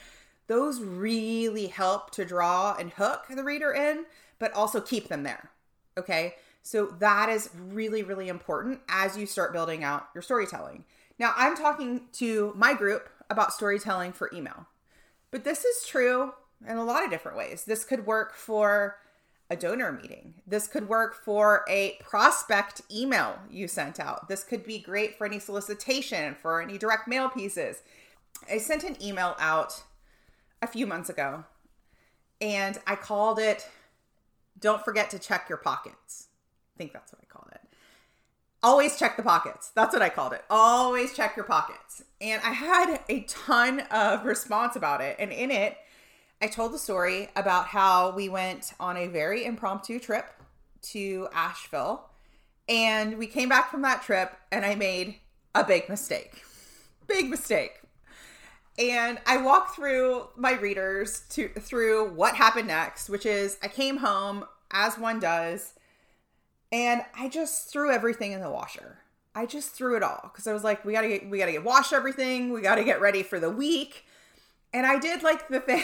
those 0.51 0.81
really 0.81 1.67
help 1.67 2.12
to 2.12 2.25
draw 2.25 2.75
and 2.77 2.91
hook 2.91 3.24
the 3.29 3.41
reader 3.41 3.71
in, 3.71 4.03
but 4.38 4.51
also 4.51 4.81
keep 4.81 5.07
them 5.07 5.24
there. 5.24 5.50
Okay. 5.98 6.36
So 6.62 6.88
that 7.00 7.29
is 7.29 7.50
really, 7.57 8.03
really 8.03 8.27
important 8.27 8.81
as 8.89 9.17
you 9.17 9.25
start 9.25 9.53
building 9.53 9.81
out 9.81 10.10
your 10.13 10.21
storytelling. 10.21 10.83
Now, 11.22 11.36
I'm 11.38 11.56
talking 11.56 12.01
to 12.13 12.51
my 12.58 12.74
group 12.74 13.08
about 13.30 13.54
storytelling 13.54 14.12
for 14.12 14.32
email, 14.34 14.66
but 15.30 15.44
this 15.44 15.63
is 15.63 15.86
true 15.86 16.34
in 16.68 16.78
a 16.78 16.84
lot 16.84 17.04
of 17.04 17.12
different 17.12 17.38
ways. 17.38 17.63
This 17.63 17.84
could 17.84 18.08
work 18.08 18.34
for 18.34 18.98
a 19.48 19.56
donor 19.56 19.92
meeting. 19.92 20.34
This 20.48 20.66
could 20.66 20.90
work 20.90 21.13
for 21.13 21.63
a 21.70 22.00
prospect 22.00 22.82
email 22.92 23.36
you 23.51 23.68
sent 23.68 24.00
out. 24.00 24.30
This 24.30 24.44
could 24.44 24.66
be 24.66 24.80
great 24.80 25.16
for 25.16 25.28
any 25.28 25.38
solicitation, 25.38 26.34
for 26.42 26.60
any 26.60 26.80
direct 26.80 27.08
mail 27.08 27.30
pieces. 27.30 27.84
I 28.51 28.58
sent 28.58 28.84
an 28.84 28.98
email 29.00 29.36
out 29.38 29.84
a 30.63 30.66
few 30.66 30.88
months 30.88 31.12
ago 31.12 31.44
and 32.42 32.80
I 32.88 32.96
called 32.96 33.38
it 33.38 33.70
Don't 34.60 34.84
Forget 34.84 35.12
to 35.12 35.20
Check 35.20 35.50
Your 35.50 35.60
Pockets. 35.60 36.30
I 36.75 36.78
think 36.80 36.94
that's 36.94 37.13
what 37.13 37.22
I 37.22 37.32
called 37.32 37.50
it. 37.50 37.50
Always 38.63 38.98
check 38.98 39.18
the 39.18 39.24
pockets. 39.24 39.72
That's 39.74 39.94
what 39.94 40.03
I 40.03 40.10
called 40.10 40.34
it. 40.34 40.44
Always 40.50 41.15
check 41.15 41.36
your 41.36 41.46
pockets. 41.46 42.03
And 42.20 42.41
I 42.44 42.51
had 42.51 43.00
a 43.10 43.22
ton 43.22 43.82
of 43.91 44.24
response 44.24 44.75
about 44.75 45.01
it. 45.01 45.15
And 45.18 45.32
in 45.32 45.50
it, 45.50 45.77
I 46.41 46.48
told 46.48 46.72
the 46.72 46.80
story 46.80 47.30
about 47.36 47.68
how 47.68 48.12
we 48.12 48.30
went 48.30 48.74
on 48.80 48.98
a 48.98 49.08
very 49.08 49.46
impromptu 49.46 50.00
trip 50.00 50.25
to 50.84 51.27
Asheville. 51.34 52.10
And 52.70 53.18
we 53.18 53.27
came 53.27 53.50
back 53.50 53.72
from 53.72 53.82
that 53.82 54.03
trip 54.03 54.32
and 54.51 54.63
I 54.63 54.75
made 54.75 55.15
a 55.56 55.63
big 55.63 55.89
mistake. 55.89 56.44
Big 57.08 57.30
mistake. 57.30 57.82
And 58.77 59.20
I 59.25 59.38
walked 59.38 59.75
through 59.75 60.30
my 60.36 60.53
readers 60.53 61.24
to 61.32 61.50
through 61.50 62.12
what 62.12 62.36
happened 62.36 62.68
next, 62.68 63.10
which 63.10 63.25
is 63.25 63.58
I 63.62 63.68
came 63.68 63.98
home 63.98 64.46
as 64.72 64.98
one 64.98 65.20
does 65.20 65.74
and 66.72 67.04
I 67.18 67.30
just 67.30 67.72
threw 67.72 67.92
everything 67.92 68.32
in 68.32 68.42
the 68.42 68.50
washer. 68.50 69.00
I 69.34 69.46
just 69.46 69.72
threw 69.72 69.96
it 69.96 70.04
all 70.04 70.22
because 70.24 70.48
I 70.48 70.54
was 70.54 70.63
like, 70.63 70.84
we 70.84 70.94
gotta 70.94 71.08
get 71.08 71.30
we 71.30 71.38
gotta 71.38 71.51
get 71.51 71.63
wash 71.63 71.94
everything. 71.94 72.51
We 72.51 72.62
gotta 72.62 72.84
get 72.84 73.01
ready 73.01 73.24
for 73.24 73.40
the 73.40 73.50
week. 73.50 74.06
And 74.74 74.86
I 74.86 75.00
did 75.00 75.24
like 75.24 75.48
the 75.48 75.60
thing 75.60 75.84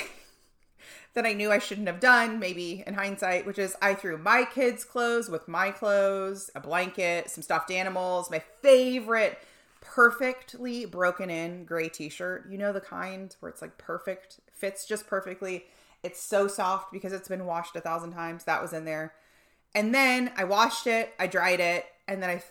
that 1.13 1.25
I 1.25 1.34
knew 1.34 1.51
I 1.51 1.60
shouldn't 1.60 1.88
have 1.88 2.00
done, 2.00 2.39
maybe 2.39 2.84
in 2.86 2.94
hindsight, 2.94 3.46
which 3.46 3.60
is 3.60 3.75
I 3.82 3.94
threw 3.94 4.17
my 4.17 4.46
kids' 4.46 4.84
clothes 4.84 5.29
with 5.29 5.48
my 5.48 5.72
clothes, 5.72 6.50
a 6.56 6.60
blanket, 6.60 7.29
some 7.29 7.41
stuffed 7.41 7.72
animals, 7.72 8.32
my 8.32 8.41
favorite 8.62 9.38
perfectly 9.82 10.86
broken 10.86 11.29
in 11.29 11.63
gray 11.63 11.89
t-shirt. 11.89 12.48
You 12.50 12.58
know 12.58 12.74
the 12.74 12.82
kind 12.82 13.36
where 13.39 13.50
it's 13.50 13.62
like 13.62 13.77
perfect, 13.77 14.39
fits 14.51 14.86
just 14.86 15.08
perfectly. 15.08 15.65
It's 16.03 16.22
so 16.22 16.48
soft 16.48 16.91
because 16.91 17.13
it's 17.13 17.27
been 17.27 17.46
washed 17.46 17.75
a 17.75 17.82
thousand 17.82 18.12
times. 18.12 18.44
That 18.44 18.62
was 18.62 18.74
in 18.74 18.86
there. 18.86 19.13
And 19.75 19.93
then 19.93 20.31
I 20.36 20.43
washed 20.43 20.88
it, 20.88 21.13
I 21.19 21.27
dried 21.27 21.59
it, 21.59 21.86
and 22.07 22.21
then 22.21 22.29
I 22.29 22.41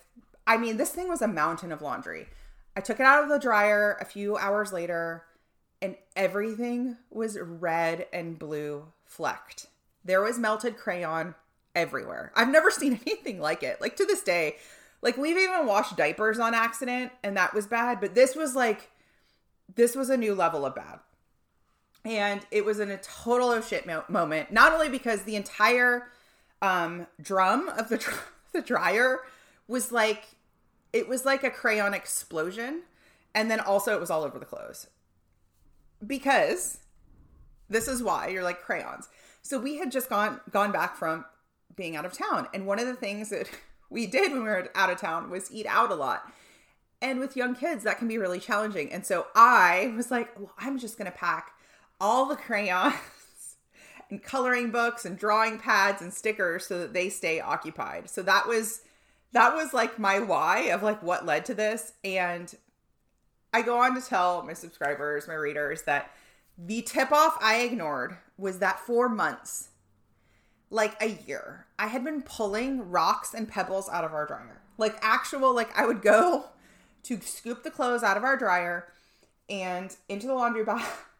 I 0.46 0.56
mean, 0.56 0.76
this 0.76 0.90
thing 0.90 1.08
was 1.08 1.22
a 1.22 1.28
mountain 1.28 1.72
of 1.72 1.82
laundry. 1.82 2.28
I 2.76 2.80
took 2.80 3.00
it 3.00 3.06
out 3.06 3.22
of 3.22 3.28
the 3.28 3.38
dryer 3.38 3.96
a 4.00 4.04
few 4.04 4.36
hours 4.36 4.72
later 4.72 5.24
and 5.82 5.96
everything 6.14 6.96
was 7.10 7.38
red 7.38 8.06
and 8.12 8.38
blue 8.38 8.86
flecked. 9.04 9.66
There 10.04 10.22
was 10.22 10.38
melted 10.38 10.76
crayon 10.76 11.34
everywhere. 11.74 12.32
I've 12.34 12.48
never 12.48 12.70
seen 12.72 13.00
anything 13.06 13.40
like 13.40 13.62
it. 13.62 13.80
Like 13.80 13.96
to 13.96 14.04
this 14.04 14.22
day, 14.22 14.56
like 15.02 15.16
we've 15.16 15.36
even 15.36 15.66
washed 15.66 15.96
diapers 15.96 16.38
on 16.38 16.54
accident 16.54 17.12
and 17.22 17.36
that 17.36 17.54
was 17.54 17.66
bad, 17.66 18.00
but 18.00 18.14
this 18.14 18.36
was 18.36 18.54
like 18.54 18.90
this 19.74 19.96
was 19.96 20.10
a 20.10 20.16
new 20.16 20.34
level 20.34 20.64
of 20.64 20.74
bad. 20.74 21.00
And 22.04 22.46
it 22.52 22.64
was 22.64 22.78
in 22.78 22.90
a 22.90 22.98
total 22.98 23.50
of 23.50 23.66
shit 23.66 23.84
mo- 23.84 24.04
moment, 24.08 24.52
not 24.52 24.72
only 24.72 24.88
because 24.88 25.22
the 25.22 25.34
entire 25.34 26.06
um 26.66 27.06
drum 27.20 27.68
of 27.68 27.88
the 27.88 28.04
the 28.52 28.62
dryer 28.62 29.20
was 29.68 29.92
like 29.92 30.24
it 30.92 31.08
was 31.08 31.24
like 31.24 31.44
a 31.44 31.50
crayon 31.50 31.94
explosion. 31.94 32.82
And 33.34 33.50
then 33.50 33.60
also 33.60 33.94
it 33.94 34.00
was 34.00 34.10
all 34.10 34.22
over 34.22 34.38
the 34.38 34.46
clothes. 34.46 34.86
Because 36.06 36.78
this 37.68 37.86
is 37.86 38.02
why 38.02 38.28
you're 38.28 38.42
like 38.42 38.62
crayons. 38.62 39.08
So 39.42 39.58
we 39.58 39.76
had 39.76 39.92
just 39.92 40.08
gone 40.08 40.40
gone 40.50 40.72
back 40.72 40.96
from 40.96 41.24
being 41.74 41.96
out 41.96 42.06
of 42.06 42.12
town. 42.12 42.48
And 42.54 42.66
one 42.66 42.78
of 42.78 42.86
the 42.86 42.94
things 42.94 43.30
that 43.30 43.48
we 43.90 44.06
did 44.06 44.32
when 44.32 44.42
we 44.42 44.48
were 44.48 44.70
out 44.74 44.90
of 44.90 44.98
town 44.98 45.30
was 45.30 45.52
eat 45.52 45.66
out 45.66 45.90
a 45.90 45.94
lot. 45.94 46.32
And 47.02 47.20
with 47.20 47.36
young 47.36 47.54
kids 47.54 47.84
that 47.84 47.98
can 47.98 48.08
be 48.08 48.16
really 48.16 48.40
challenging. 48.40 48.90
And 48.90 49.04
so 49.04 49.26
i 49.34 49.92
was 49.96 50.10
like 50.10 50.38
well 50.38 50.52
i'm 50.58 50.78
just 50.78 50.96
going 50.98 51.10
to 51.10 51.16
pack 51.16 51.52
all 52.00 52.26
the 52.26 52.36
crayons 52.36 52.94
and 54.10 54.22
coloring 54.22 54.70
books 54.70 55.04
and 55.04 55.18
drawing 55.18 55.58
pads 55.58 56.00
and 56.00 56.12
stickers 56.12 56.66
so 56.66 56.78
that 56.78 56.92
they 56.92 57.08
stay 57.08 57.40
occupied 57.40 58.08
so 58.08 58.22
that 58.22 58.46
was 58.46 58.82
that 59.32 59.54
was 59.54 59.74
like 59.74 59.98
my 59.98 60.18
why 60.18 60.60
of 60.70 60.82
like 60.82 61.02
what 61.02 61.26
led 61.26 61.44
to 61.44 61.54
this 61.54 61.92
and 62.04 62.54
I 63.56 63.62
go 63.62 63.78
on 63.78 63.94
to 63.94 64.06
tell 64.06 64.42
my 64.42 64.52
subscribers, 64.52 65.26
my 65.26 65.32
readers, 65.32 65.84
that 65.84 66.10
the 66.58 66.82
tip 66.82 67.10
off 67.10 67.38
I 67.40 67.60
ignored 67.60 68.18
was 68.36 68.58
that 68.58 68.78
for 68.78 69.08
months, 69.08 69.70
like 70.68 71.00
a 71.00 71.18
year, 71.26 71.64
I 71.78 71.86
had 71.86 72.04
been 72.04 72.20
pulling 72.20 72.90
rocks 72.90 73.32
and 73.32 73.48
pebbles 73.48 73.88
out 73.88 74.04
of 74.04 74.12
our 74.12 74.26
dryer. 74.26 74.60
Like 74.76 74.98
actual, 75.00 75.54
like 75.54 75.74
I 75.74 75.86
would 75.86 76.02
go 76.02 76.50
to 77.04 77.18
scoop 77.22 77.62
the 77.62 77.70
clothes 77.70 78.02
out 78.02 78.18
of 78.18 78.24
our 78.24 78.36
dryer 78.36 78.88
and 79.48 79.96
into 80.06 80.26
the 80.26 80.34
laundry 80.34 80.64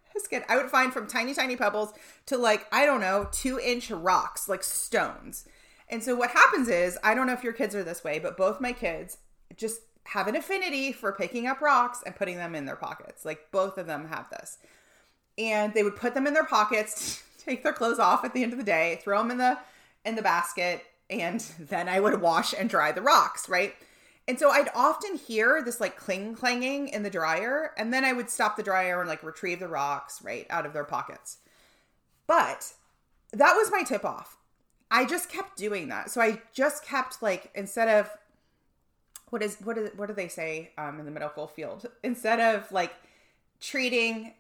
I 0.48 0.56
would 0.56 0.70
find 0.70 0.92
from 0.92 1.06
tiny, 1.06 1.34
tiny 1.34 1.56
pebbles 1.56 1.92
to 2.26 2.36
like, 2.36 2.66
I 2.72 2.86
don't 2.86 3.00
know, 3.00 3.28
two 3.32 3.58
inch 3.58 3.90
rocks, 3.90 4.48
like 4.48 4.62
stones. 4.62 5.46
And 5.88 6.02
so 6.02 6.16
what 6.16 6.30
happens 6.30 6.68
is, 6.68 6.98
I 7.02 7.14
don't 7.14 7.26
know 7.26 7.32
if 7.32 7.44
your 7.44 7.52
kids 7.52 7.74
are 7.74 7.84
this 7.84 8.02
way, 8.02 8.18
but 8.18 8.36
both 8.36 8.60
my 8.60 8.72
kids 8.72 9.18
just 9.56 9.80
have 10.04 10.28
an 10.28 10.36
affinity 10.36 10.92
for 10.92 11.12
picking 11.12 11.46
up 11.46 11.60
rocks 11.60 12.02
and 12.04 12.14
putting 12.14 12.36
them 12.36 12.54
in 12.54 12.66
their 12.66 12.76
pockets. 12.76 13.24
Like 13.24 13.50
both 13.50 13.78
of 13.78 13.86
them 13.86 14.08
have 14.08 14.30
this. 14.30 14.58
And 15.38 15.74
they 15.74 15.82
would 15.82 15.96
put 15.96 16.14
them 16.14 16.26
in 16.26 16.34
their 16.34 16.44
pockets, 16.46 17.22
take 17.38 17.62
their 17.62 17.72
clothes 17.72 17.98
off 17.98 18.24
at 18.24 18.32
the 18.32 18.42
end 18.42 18.52
of 18.52 18.58
the 18.58 18.64
day, 18.64 19.00
throw 19.02 19.18
them 19.18 19.30
in 19.30 19.38
the 19.38 19.58
in 20.04 20.14
the 20.14 20.22
basket, 20.22 20.84
and 21.10 21.40
then 21.58 21.88
I 21.88 22.00
would 22.00 22.20
wash 22.20 22.54
and 22.56 22.70
dry 22.70 22.92
the 22.92 23.02
rocks, 23.02 23.48
right? 23.48 23.74
And 24.28 24.38
so 24.38 24.50
I'd 24.50 24.70
often 24.74 25.16
hear 25.16 25.62
this 25.62 25.80
like 25.80 25.96
cling 25.96 26.34
clanging 26.34 26.88
in 26.88 27.02
the 27.04 27.10
dryer, 27.10 27.72
and 27.76 27.92
then 27.92 28.04
I 28.04 28.12
would 28.12 28.28
stop 28.28 28.56
the 28.56 28.62
dryer 28.62 29.00
and 29.00 29.08
like 29.08 29.22
retrieve 29.22 29.60
the 29.60 29.68
rocks 29.68 30.20
right 30.22 30.46
out 30.50 30.66
of 30.66 30.72
their 30.72 30.84
pockets. 30.84 31.38
But 32.26 32.72
that 33.32 33.54
was 33.54 33.70
my 33.70 33.84
tip 33.84 34.04
off. 34.04 34.36
I 34.90 35.04
just 35.04 35.28
kept 35.28 35.56
doing 35.56 35.88
that. 35.88 36.10
So 36.10 36.20
I 36.20 36.40
just 36.52 36.84
kept 36.84 37.22
like 37.22 37.50
instead 37.54 37.88
of 37.88 38.10
what 39.30 39.42
is 39.42 39.56
what 39.62 39.78
is 39.78 39.90
what 39.96 40.08
do 40.08 40.14
they 40.14 40.28
say 40.28 40.72
um, 40.76 40.98
in 40.98 41.04
the 41.04 41.12
medical 41.12 41.46
field? 41.46 41.86
Instead 42.02 42.40
of 42.40 42.70
like 42.72 42.94
treating 43.60 44.34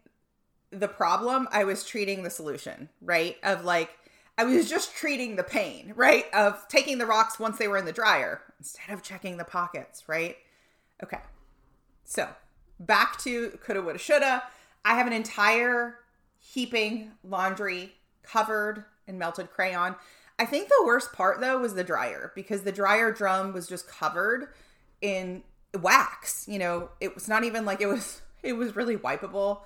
the 0.70 0.88
problem, 0.88 1.48
I 1.52 1.64
was 1.64 1.84
treating 1.84 2.22
the 2.22 2.30
solution, 2.30 2.88
right? 3.00 3.36
Of 3.42 3.64
like 3.64 3.90
I 4.38 4.44
was 4.44 4.68
just 4.68 4.94
treating 4.94 5.36
the 5.36 5.44
pain, 5.44 5.92
right? 5.96 6.26
Of 6.32 6.66
taking 6.68 6.98
the 6.98 7.06
rocks 7.06 7.38
once 7.38 7.58
they 7.58 7.68
were 7.68 7.78
in 7.78 7.84
the 7.84 7.92
dryer 7.92 8.42
instead 8.58 8.92
of 8.92 9.02
checking 9.02 9.36
the 9.36 9.44
pockets, 9.44 10.08
right? 10.08 10.36
Okay. 11.02 11.18
So, 12.04 12.28
back 12.78 13.18
to 13.20 13.50
coulda 13.62 13.82
woulda 13.82 13.98
shoulda. 13.98 14.42
I 14.84 14.94
have 14.94 15.06
an 15.06 15.12
entire 15.12 15.96
heaping 16.38 17.12
laundry 17.24 17.94
covered 18.22 18.84
in 19.06 19.18
melted 19.18 19.50
crayon. 19.50 19.96
I 20.38 20.44
think 20.44 20.68
the 20.68 20.84
worst 20.84 21.12
part 21.12 21.40
though 21.40 21.58
was 21.58 21.74
the 21.74 21.84
dryer 21.84 22.32
because 22.34 22.62
the 22.62 22.72
dryer 22.72 23.10
drum 23.10 23.52
was 23.52 23.66
just 23.66 23.88
covered 23.88 24.48
in 25.00 25.42
wax. 25.74 26.46
You 26.48 26.58
know, 26.58 26.90
it 27.00 27.14
was 27.14 27.28
not 27.28 27.44
even 27.44 27.64
like 27.64 27.80
it 27.80 27.86
was 27.86 28.22
it 28.42 28.54
was 28.54 28.76
really 28.76 28.96
wipeable. 28.96 29.60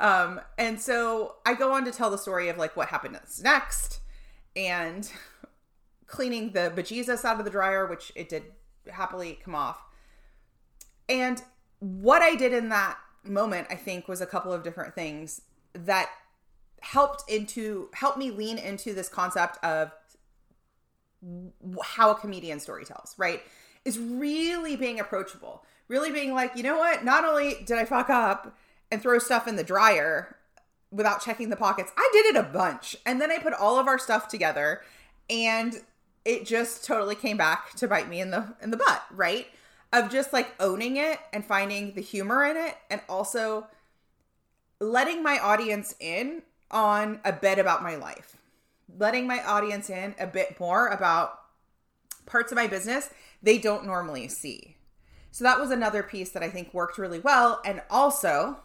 Um, 0.00 0.40
and 0.58 0.80
so 0.80 1.36
I 1.46 1.54
go 1.54 1.72
on 1.72 1.84
to 1.84 1.92
tell 1.92 2.10
the 2.10 2.18
story 2.18 2.48
of 2.48 2.56
like 2.56 2.76
what 2.76 2.88
happened 2.88 3.18
next 3.42 4.00
and 4.56 5.10
cleaning 6.12 6.52
the 6.52 6.72
bejesus 6.74 7.24
out 7.24 7.38
of 7.38 7.44
the 7.44 7.50
dryer, 7.50 7.86
which 7.86 8.12
it 8.14 8.28
did 8.28 8.44
happily 8.88 9.40
come 9.42 9.54
off. 9.54 9.82
And 11.08 11.42
what 11.80 12.22
I 12.22 12.36
did 12.36 12.52
in 12.52 12.68
that 12.68 12.98
moment, 13.24 13.66
I 13.70 13.74
think, 13.74 14.06
was 14.06 14.20
a 14.20 14.26
couple 14.26 14.52
of 14.52 14.62
different 14.62 14.94
things 14.94 15.40
that 15.72 16.10
helped 16.80 17.28
into 17.28 17.88
help 17.94 18.16
me 18.16 18.30
lean 18.30 18.58
into 18.58 18.94
this 18.94 19.08
concept 19.08 19.58
of 19.64 19.92
how 21.82 22.10
a 22.10 22.14
comedian 22.14 22.60
story 22.60 22.84
tells, 22.84 23.14
right? 23.16 23.42
is 23.84 23.98
really 23.98 24.76
being 24.76 25.00
approachable. 25.00 25.64
Really 25.88 26.10
being 26.10 26.32
like, 26.32 26.56
you 26.56 26.62
know 26.62 26.78
what? 26.78 27.04
Not 27.04 27.24
only 27.24 27.62
did 27.64 27.78
I 27.78 27.84
fuck 27.84 28.08
up 28.08 28.56
and 28.90 29.02
throw 29.02 29.18
stuff 29.18 29.48
in 29.48 29.56
the 29.56 29.64
dryer 29.64 30.36
without 30.90 31.22
checking 31.22 31.50
the 31.50 31.56
pockets, 31.56 31.92
I 31.96 32.08
did 32.12 32.26
it 32.26 32.38
a 32.38 32.42
bunch. 32.42 32.96
And 33.04 33.20
then 33.20 33.30
I 33.30 33.38
put 33.38 33.52
all 33.52 33.78
of 33.78 33.86
our 33.86 33.98
stuff 33.98 34.28
together 34.28 34.82
and 35.28 35.80
it 36.24 36.46
just 36.46 36.84
totally 36.84 37.14
came 37.14 37.36
back 37.36 37.74
to 37.74 37.88
bite 37.88 38.08
me 38.08 38.20
in 38.20 38.30
the 38.30 38.54
in 38.62 38.70
the 38.70 38.76
butt, 38.76 39.04
right? 39.12 39.46
Of 39.92 40.10
just 40.10 40.32
like 40.32 40.54
owning 40.60 40.96
it 40.96 41.18
and 41.32 41.44
finding 41.44 41.94
the 41.94 42.00
humor 42.00 42.44
in 42.44 42.56
it 42.56 42.76
and 42.90 43.00
also 43.08 43.66
letting 44.80 45.22
my 45.22 45.38
audience 45.38 45.94
in 46.00 46.42
on 46.70 47.20
a 47.24 47.32
bit 47.32 47.58
about 47.58 47.82
my 47.82 47.96
life. 47.96 48.36
Letting 48.98 49.26
my 49.26 49.42
audience 49.44 49.90
in 49.90 50.14
a 50.18 50.26
bit 50.26 50.58
more 50.58 50.88
about 50.88 51.38
parts 52.26 52.52
of 52.52 52.56
my 52.56 52.66
business 52.66 53.10
they 53.42 53.58
don't 53.58 53.84
normally 53.84 54.28
see. 54.28 54.76
So 55.32 55.44
that 55.44 55.58
was 55.58 55.70
another 55.70 56.02
piece 56.02 56.30
that 56.30 56.42
I 56.42 56.48
think 56.48 56.72
worked 56.72 56.98
really 56.98 57.18
well 57.18 57.60
and 57.64 57.82
also 57.90 58.58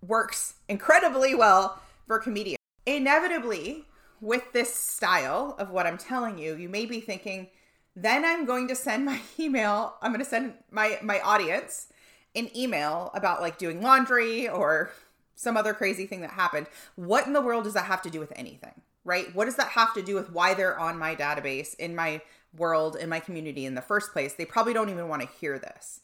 works 0.00 0.54
incredibly 0.68 1.34
well 1.34 1.80
for 2.06 2.18
comedians. 2.18 2.58
Inevitably, 2.86 3.86
with 4.22 4.52
this 4.52 4.72
style 4.72 5.56
of 5.58 5.70
what 5.70 5.84
I'm 5.84 5.98
telling 5.98 6.38
you, 6.38 6.54
you 6.54 6.68
may 6.68 6.86
be 6.86 7.00
thinking, 7.00 7.48
then 7.94 8.24
I'm 8.24 8.46
going 8.46 8.68
to 8.68 8.76
send 8.76 9.04
my 9.04 9.20
email, 9.38 9.96
I'm 10.00 10.12
going 10.12 10.24
to 10.24 10.30
send 10.30 10.54
my 10.70 10.98
my 11.02 11.20
audience 11.20 11.88
an 12.34 12.48
email 12.56 13.10
about 13.12 13.42
like 13.42 13.58
doing 13.58 13.82
laundry 13.82 14.48
or 14.48 14.90
some 15.34 15.56
other 15.56 15.74
crazy 15.74 16.06
thing 16.06 16.22
that 16.22 16.30
happened. 16.30 16.68
What 16.94 17.26
in 17.26 17.34
the 17.34 17.42
world 17.42 17.64
does 17.64 17.74
that 17.74 17.86
have 17.86 18.00
to 18.02 18.10
do 18.10 18.20
with 18.20 18.32
anything? 18.36 18.80
Right? 19.04 19.34
What 19.34 19.46
does 19.46 19.56
that 19.56 19.70
have 19.70 19.92
to 19.94 20.02
do 20.02 20.14
with 20.14 20.30
why 20.30 20.54
they're 20.54 20.78
on 20.78 20.96
my 20.96 21.16
database 21.16 21.74
in 21.74 21.96
my 21.96 22.22
world 22.56 22.94
in 22.96 23.08
my 23.08 23.18
community 23.18 23.66
in 23.66 23.74
the 23.74 23.82
first 23.82 24.12
place? 24.12 24.34
They 24.34 24.44
probably 24.44 24.72
don't 24.72 24.88
even 24.88 25.08
want 25.08 25.22
to 25.22 25.28
hear 25.40 25.58
this. 25.58 26.00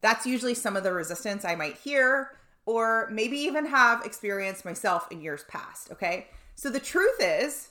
That's 0.00 0.24
usually 0.24 0.54
some 0.54 0.76
of 0.76 0.82
the 0.82 0.94
resistance 0.94 1.44
I 1.44 1.56
might 1.56 1.76
hear 1.76 2.32
or 2.64 3.10
maybe 3.12 3.36
even 3.36 3.66
have 3.66 4.04
experienced 4.06 4.64
myself 4.64 5.06
in 5.10 5.20
years 5.20 5.44
past, 5.46 5.92
okay? 5.92 6.28
So 6.60 6.68
the 6.68 6.78
truth 6.78 7.16
is 7.20 7.70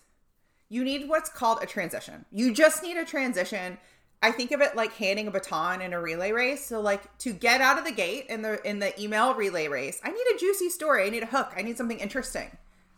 you 0.68 0.84
need 0.84 1.08
what's 1.08 1.30
called 1.30 1.62
a 1.62 1.68
transition. 1.68 2.26
You 2.32 2.52
just 2.52 2.82
need 2.82 2.98
a 2.98 3.06
transition. 3.06 3.78
I 4.24 4.32
think 4.32 4.52
of 4.52 4.62
it 4.62 4.76
like 4.76 4.94
handing 4.94 5.28
a 5.28 5.32
baton 5.32 5.80
in 5.84 5.94
a 5.94 6.02
relay 6.02 6.32
race. 6.32 6.66
So 6.66 6.82
like 6.82 7.16
to 7.20 7.32
get 7.32 7.62
out 7.62 7.78
of 7.78 7.86
the 7.86 7.92
gate 7.92 8.26
in 8.30 8.42
the 8.42 8.68
in 8.68 8.80
the 8.80 9.00
email 9.00 9.36
relay 9.36 9.68
race, 9.68 10.02
I 10.04 10.10
need 10.10 10.26
a 10.34 10.40
juicy 10.40 10.70
story. 10.70 11.06
I 11.06 11.12
need 11.12 11.22
a 11.22 11.28
hook. 11.28 11.54
I 11.56 11.62
need 11.62 11.78
something 11.78 12.00
interesting. 12.00 12.50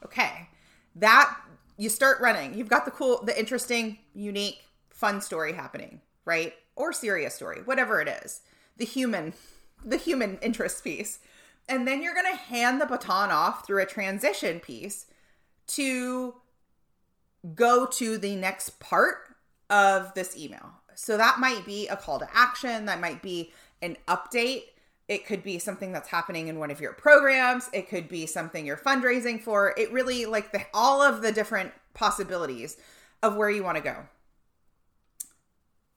Okay. 0.06 0.48
That 0.96 1.38
you 1.76 1.90
start 1.90 2.22
running. 2.22 2.54
You've 2.54 2.70
got 2.70 2.86
the 2.86 2.92
cool 2.92 3.22
the 3.26 3.38
interesting, 3.38 3.98
unique, 4.14 4.62
fun 4.92 5.20
story 5.20 5.52
happening, 5.52 6.00
right? 6.24 6.54
Or 6.78 6.94
serious 6.94 7.36
story, 7.36 7.64
whatever 7.66 8.00
it 8.00 8.08
is. 8.24 8.44
The 8.78 8.86
human 8.86 9.34
the 9.84 9.98
human 9.98 10.40
interest 10.42 10.86
piece. 10.86 11.20
And 11.68 11.86
then 11.86 12.02
you're 12.02 12.14
going 12.14 12.32
to 12.32 12.38
hand 12.38 12.80
the 12.80 12.86
baton 12.86 13.30
off 13.30 13.68
through 13.68 13.82
a 13.82 13.86
transition 13.86 14.62
piece 14.62 15.08
to 15.76 16.36
go 17.56 17.86
to 17.86 18.18
the 18.18 18.36
next 18.36 18.80
part 18.80 19.18
of 19.70 20.14
this 20.14 20.38
email. 20.38 20.72
So 20.96 21.18
that 21.18 21.40
might 21.40 21.66
be 21.66 21.88
a 21.88 21.96
call 21.96 22.20
to 22.20 22.28
action, 22.34 22.86
that 22.86 23.00
might 23.00 23.22
be 23.22 23.52
an 23.82 23.98
update. 24.08 24.64
It 25.08 25.26
could 25.26 25.44
be 25.44 25.60
something 25.60 25.92
that's 25.92 26.10
happening 26.10 26.48
in 26.48 26.60
one 26.60 26.72
of 26.72 26.80
your 26.80 26.94
programs. 26.94 27.70
It 27.74 27.90
could 27.90 28.08
be 28.08 28.26
something 28.26 28.66
you're 28.66 28.78
fundraising 28.78 29.42
for. 29.42 29.74
It 29.78 29.92
really 29.92 30.26
like 30.26 30.52
the 30.52 30.66
all 30.74 31.02
of 31.02 31.22
the 31.22 31.32
different 31.32 31.72
possibilities 31.94 32.78
of 33.22 33.36
where 33.36 33.50
you 33.50 33.64
want 33.64 33.78
to 33.78 33.84
go. 33.84 34.06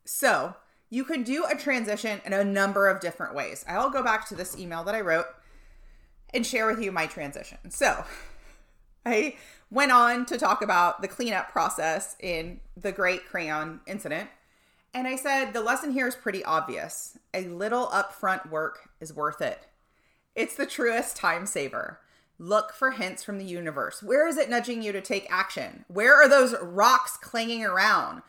So, 0.05 0.57
you 0.91 1.05
can 1.05 1.23
do 1.23 1.45
a 1.45 1.57
transition 1.57 2.21
in 2.25 2.33
a 2.33 2.45
number 2.45 2.89
of 2.89 3.01
different 3.01 3.35
ways. 3.35 3.65
I'll 3.69 3.91
go 3.91 4.03
back 4.03 4.29
to 4.29 4.35
this 4.35 4.59
email 4.59 4.85
that 4.85 4.95
I 4.95 5.01
wrote 5.01 5.27
and 6.33 6.47
share 6.47 6.67
with 6.67 6.81
you 6.81 6.93
my 6.93 7.07
transition. 7.07 7.71
So, 7.71 8.05
I 9.07 9.37
went 9.75 9.91
on 9.91 10.25
to 10.27 10.39
talk 10.39 10.63
about 10.63 11.03
the 11.03 11.09
cleanup 11.09 11.51
process 11.51 12.17
in 12.21 12.61
the 12.77 12.93
Great 12.93 13.27
Crayon 13.27 13.81
incident. 13.87 14.31
And 14.95 15.09
I 15.09 15.17
said, 15.17 15.53
the 15.53 15.61
lesson 15.61 15.91
here 15.91 16.07
is 16.07 16.15
pretty 16.15 16.45
obvious. 16.45 17.19
A 17.35 17.49
little 17.49 17.89
upfront 17.89 18.49
work 18.49 18.89
is 19.01 19.13
worth 19.13 19.41
it. 19.41 19.67
It's 20.37 20.55
the 20.55 20.65
truest 20.65 21.17
time 21.17 21.45
saver. 21.45 21.99
Look 22.39 22.73
for 22.73 22.93
hints 22.93 23.25
from 23.25 23.39
the 23.39 23.45
universe. 23.45 24.01
Where 24.01 24.29
is 24.29 24.37
it 24.37 24.49
nudging 24.49 24.81
you 24.81 24.93
to 24.93 25.01
take 25.01 25.27
action? 25.29 25.85
Where 25.89 26.15
are 26.23 26.29
those 26.29 26.55
rocks 26.63 27.17
clanging 27.17 27.65
around 27.65 28.23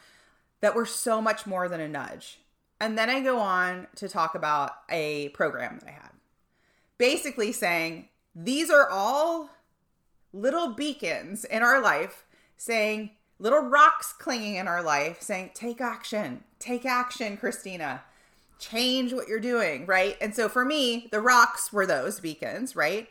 that 0.61 0.75
were 0.75 0.85
so 0.85 1.21
much 1.21 1.45
more 1.45 1.69
than 1.69 1.79
a 1.79 1.87
nudge? 1.87 2.39
And 2.81 2.97
then 2.97 3.09
I 3.09 3.21
go 3.21 3.39
on 3.39 3.85
to 3.97 4.09
talk 4.09 4.33
about 4.33 4.71
a 4.89 5.29
program 5.29 5.77
that 5.79 5.89
I 5.89 5.91
had. 5.91 6.09
Basically 6.97 7.51
saying, 7.51 8.09
these 8.33 8.71
are 8.71 8.89
all 8.89 9.49
little 10.35 10.73
beacons 10.73 11.45
in 11.45 11.63
our 11.63 11.81
life 11.81 12.25
saying, 12.57 13.11
little 13.39 13.61
rocks 13.61 14.13
clinging 14.13 14.55
in 14.55 14.67
our 14.67 14.83
life 14.83 15.21
saying, 15.21 15.51
take 15.53 15.81
action, 15.81 16.43
take 16.59 16.85
action, 16.85 17.37
Christina. 17.37 18.03
Change 18.57 19.13
what 19.13 19.27
you're 19.27 19.39
doing, 19.39 19.85
right? 19.85 20.15
And 20.21 20.33
so 20.33 20.47
for 20.47 20.63
me, 20.63 21.09
the 21.11 21.19
rocks 21.19 21.73
were 21.73 21.85
those 21.85 22.19
beacons, 22.19 22.75
right? 22.75 23.09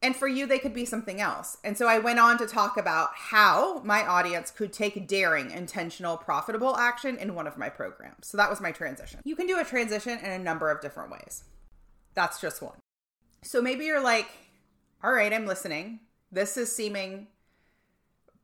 And 0.00 0.14
for 0.14 0.28
you, 0.28 0.46
they 0.46 0.60
could 0.60 0.72
be 0.72 0.84
something 0.84 1.20
else. 1.20 1.58
And 1.64 1.76
so 1.76 1.88
I 1.88 1.98
went 1.98 2.20
on 2.20 2.38
to 2.38 2.46
talk 2.46 2.76
about 2.76 3.10
how 3.14 3.80
my 3.80 4.06
audience 4.06 4.52
could 4.52 4.72
take 4.72 5.08
daring, 5.08 5.50
intentional, 5.50 6.16
profitable 6.16 6.76
action 6.76 7.16
in 7.16 7.34
one 7.34 7.48
of 7.48 7.58
my 7.58 7.68
programs. 7.68 8.28
So 8.28 8.36
that 8.36 8.48
was 8.48 8.60
my 8.60 8.70
transition. 8.70 9.20
You 9.24 9.34
can 9.34 9.48
do 9.48 9.58
a 9.58 9.64
transition 9.64 10.20
in 10.20 10.30
a 10.30 10.38
number 10.38 10.70
of 10.70 10.80
different 10.80 11.10
ways. 11.10 11.42
That's 12.14 12.40
just 12.40 12.62
one. 12.62 12.78
So 13.42 13.60
maybe 13.60 13.84
you're 13.84 14.02
like, 14.02 14.28
all 15.02 15.12
right, 15.12 15.32
I'm 15.32 15.46
listening 15.46 15.98
this 16.30 16.56
is 16.56 16.74
seeming 16.74 17.28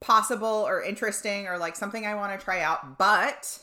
possible 0.01 0.47
or 0.67 0.83
interesting 0.83 1.47
or 1.47 1.59
like 1.59 1.77
something 1.77 2.07
I 2.07 2.15
want 2.15 2.39
to 2.39 2.45
try 2.45 2.61
out, 2.61 2.99
but 2.99 3.59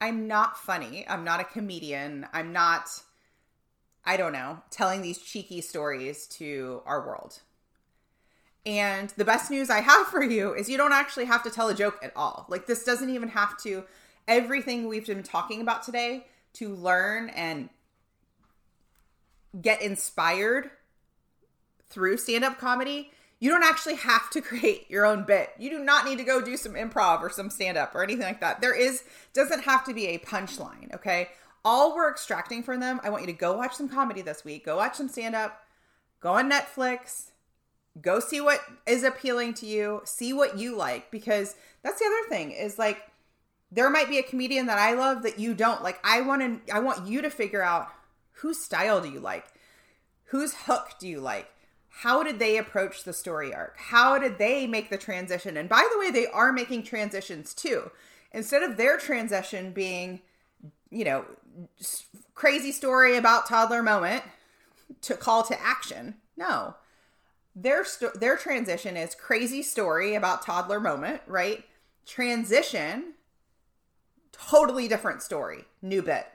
I'm 0.00 0.26
not 0.26 0.58
funny. 0.58 1.04
I'm 1.08 1.24
not 1.24 1.40
a 1.40 1.44
comedian. 1.44 2.26
I'm 2.32 2.52
not, 2.52 2.88
I 4.04 4.16
don't 4.16 4.32
know, 4.32 4.62
telling 4.70 5.02
these 5.02 5.18
cheeky 5.18 5.60
stories 5.60 6.26
to 6.38 6.82
our 6.86 7.06
world. 7.06 7.40
And 8.64 9.10
the 9.16 9.24
best 9.24 9.50
news 9.50 9.70
I 9.70 9.80
have 9.80 10.06
for 10.06 10.22
you 10.22 10.54
is 10.54 10.68
you 10.68 10.76
don't 10.76 10.92
actually 10.92 11.24
have 11.26 11.42
to 11.44 11.50
tell 11.50 11.68
a 11.68 11.74
joke 11.74 11.98
at 12.02 12.12
all. 12.14 12.46
Like, 12.48 12.66
this 12.66 12.84
doesn't 12.84 13.08
even 13.10 13.30
have 13.30 13.58
to, 13.62 13.84
everything 14.28 14.86
we've 14.86 15.06
been 15.06 15.22
talking 15.22 15.62
about 15.62 15.82
today 15.82 16.26
to 16.54 16.74
learn 16.74 17.30
and 17.30 17.70
get 19.60 19.82
inspired 19.82 20.70
through 21.88 22.16
stand 22.16 22.44
up 22.44 22.58
comedy 22.58 23.10
you 23.40 23.50
don't 23.50 23.64
actually 23.64 23.96
have 23.96 24.30
to 24.30 24.40
create 24.42 24.88
your 24.88 25.04
own 25.04 25.24
bit. 25.24 25.50
You 25.58 25.70
do 25.70 25.78
not 25.80 26.04
need 26.04 26.18
to 26.18 26.24
go 26.24 26.40
do 26.40 26.56
some 26.56 26.74
improv 26.74 27.20
or 27.22 27.30
some 27.30 27.50
stand 27.50 27.76
up 27.76 27.94
or 27.94 28.04
anything 28.04 28.24
like 28.24 28.40
that. 28.40 28.60
There 28.60 28.74
is 28.74 29.02
doesn't 29.32 29.64
have 29.64 29.84
to 29.86 29.94
be 29.94 30.06
a 30.08 30.18
punchline, 30.18 30.94
okay? 30.94 31.30
All 31.64 31.94
we're 31.94 32.10
extracting 32.10 32.62
from 32.62 32.80
them, 32.80 33.00
I 33.02 33.10
want 33.10 33.22
you 33.22 33.26
to 33.26 33.32
go 33.32 33.56
watch 33.56 33.74
some 33.74 33.88
comedy 33.88 34.22
this 34.22 34.44
week. 34.44 34.64
Go 34.64 34.76
watch 34.76 34.96
some 34.96 35.08
stand 35.08 35.34
up. 35.34 35.62
Go 36.20 36.32
on 36.32 36.50
Netflix. 36.50 37.30
Go 38.00 38.20
see 38.20 38.40
what 38.40 38.60
is 38.86 39.02
appealing 39.02 39.54
to 39.54 39.66
you. 39.66 40.02
See 40.04 40.32
what 40.32 40.58
you 40.58 40.76
like 40.76 41.10
because 41.10 41.56
that's 41.82 41.98
the 41.98 42.06
other 42.06 42.28
thing 42.28 42.52
is 42.52 42.78
like 42.78 43.02
there 43.72 43.90
might 43.90 44.08
be 44.08 44.18
a 44.18 44.22
comedian 44.22 44.66
that 44.66 44.78
I 44.78 44.94
love 44.94 45.22
that 45.22 45.38
you 45.38 45.54
don't. 45.54 45.82
Like 45.82 45.98
I 46.04 46.20
want 46.20 46.66
to 46.66 46.74
I 46.74 46.80
want 46.80 47.06
you 47.06 47.22
to 47.22 47.30
figure 47.30 47.62
out 47.62 47.88
whose 48.32 48.62
style 48.62 49.00
do 49.00 49.08
you 49.08 49.20
like? 49.20 49.46
Whose 50.26 50.54
hook 50.54 50.92
do 50.98 51.08
you 51.08 51.20
like? 51.20 51.48
How 51.90 52.22
did 52.22 52.38
they 52.38 52.56
approach 52.56 53.04
the 53.04 53.12
story 53.12 53.54
arc? 53.54 53.76
How 53.76 54.18
did 54.18 54.38
they 54.38 54.66
make 54.66 54.90
the 54.90 54.96
transition? 54.96 55.56
And 55.56 55.68
by 55.68 55.86
the 55.92 55.98
way, 55.98 56.10
they 56.10 56.26
are 56.26 56.52
making 56.52 56.84
transitions 56.84 57.52
too. 57.52 57.90
Instead 58.32 58.62
of 58.62 58.76
their 58.76 58.96
transition 58.96 59.72
being, 59.72 60.20
you 60.90 61.04
know, 61.04 61.24
crazy 62.34 62.72
story 62.72 63.16
about 63.16 63.46
toddler 63.46 63.82
moment 63.82 64.22
to 65.02 65.14
call 65.14 65.42
to 65.44 65.60
action. 65.60 66.14
No. 66.36 66.76
Their 67.54 67.84
sto- 67.84 68.12
their 68.14 68.36
transition 68.36 68.96
is 68.96 69.14
crazy 69.14 69.62
story 69.62 70.14
about 70.14 70.42
toddler 70.42 70.80
moment, 70.80 71.22
right? 71.26 71.64
Transition 72.06 73.14
totally 74.32 74.88
different 74.88 75.22
story, 75.22 75.64
new 75.82 76.02
bit. 76.02 76.26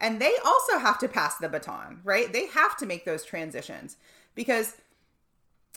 And 0.00 0.20
they 0.20 0.34
also 0.44 0.78
have 0.78 0.98
to 0.98 1.08
pass 1.08 1.38
the 1.38 1.48
baton, 1.48 2.00
right? 2.04 2.32
They 2.32 2.46
have 2.46 2.76
to 2.78 2.86
make 2.86 3.04
those 3.04 3.24
transitions 3.24 3.96
because 4.34 4.76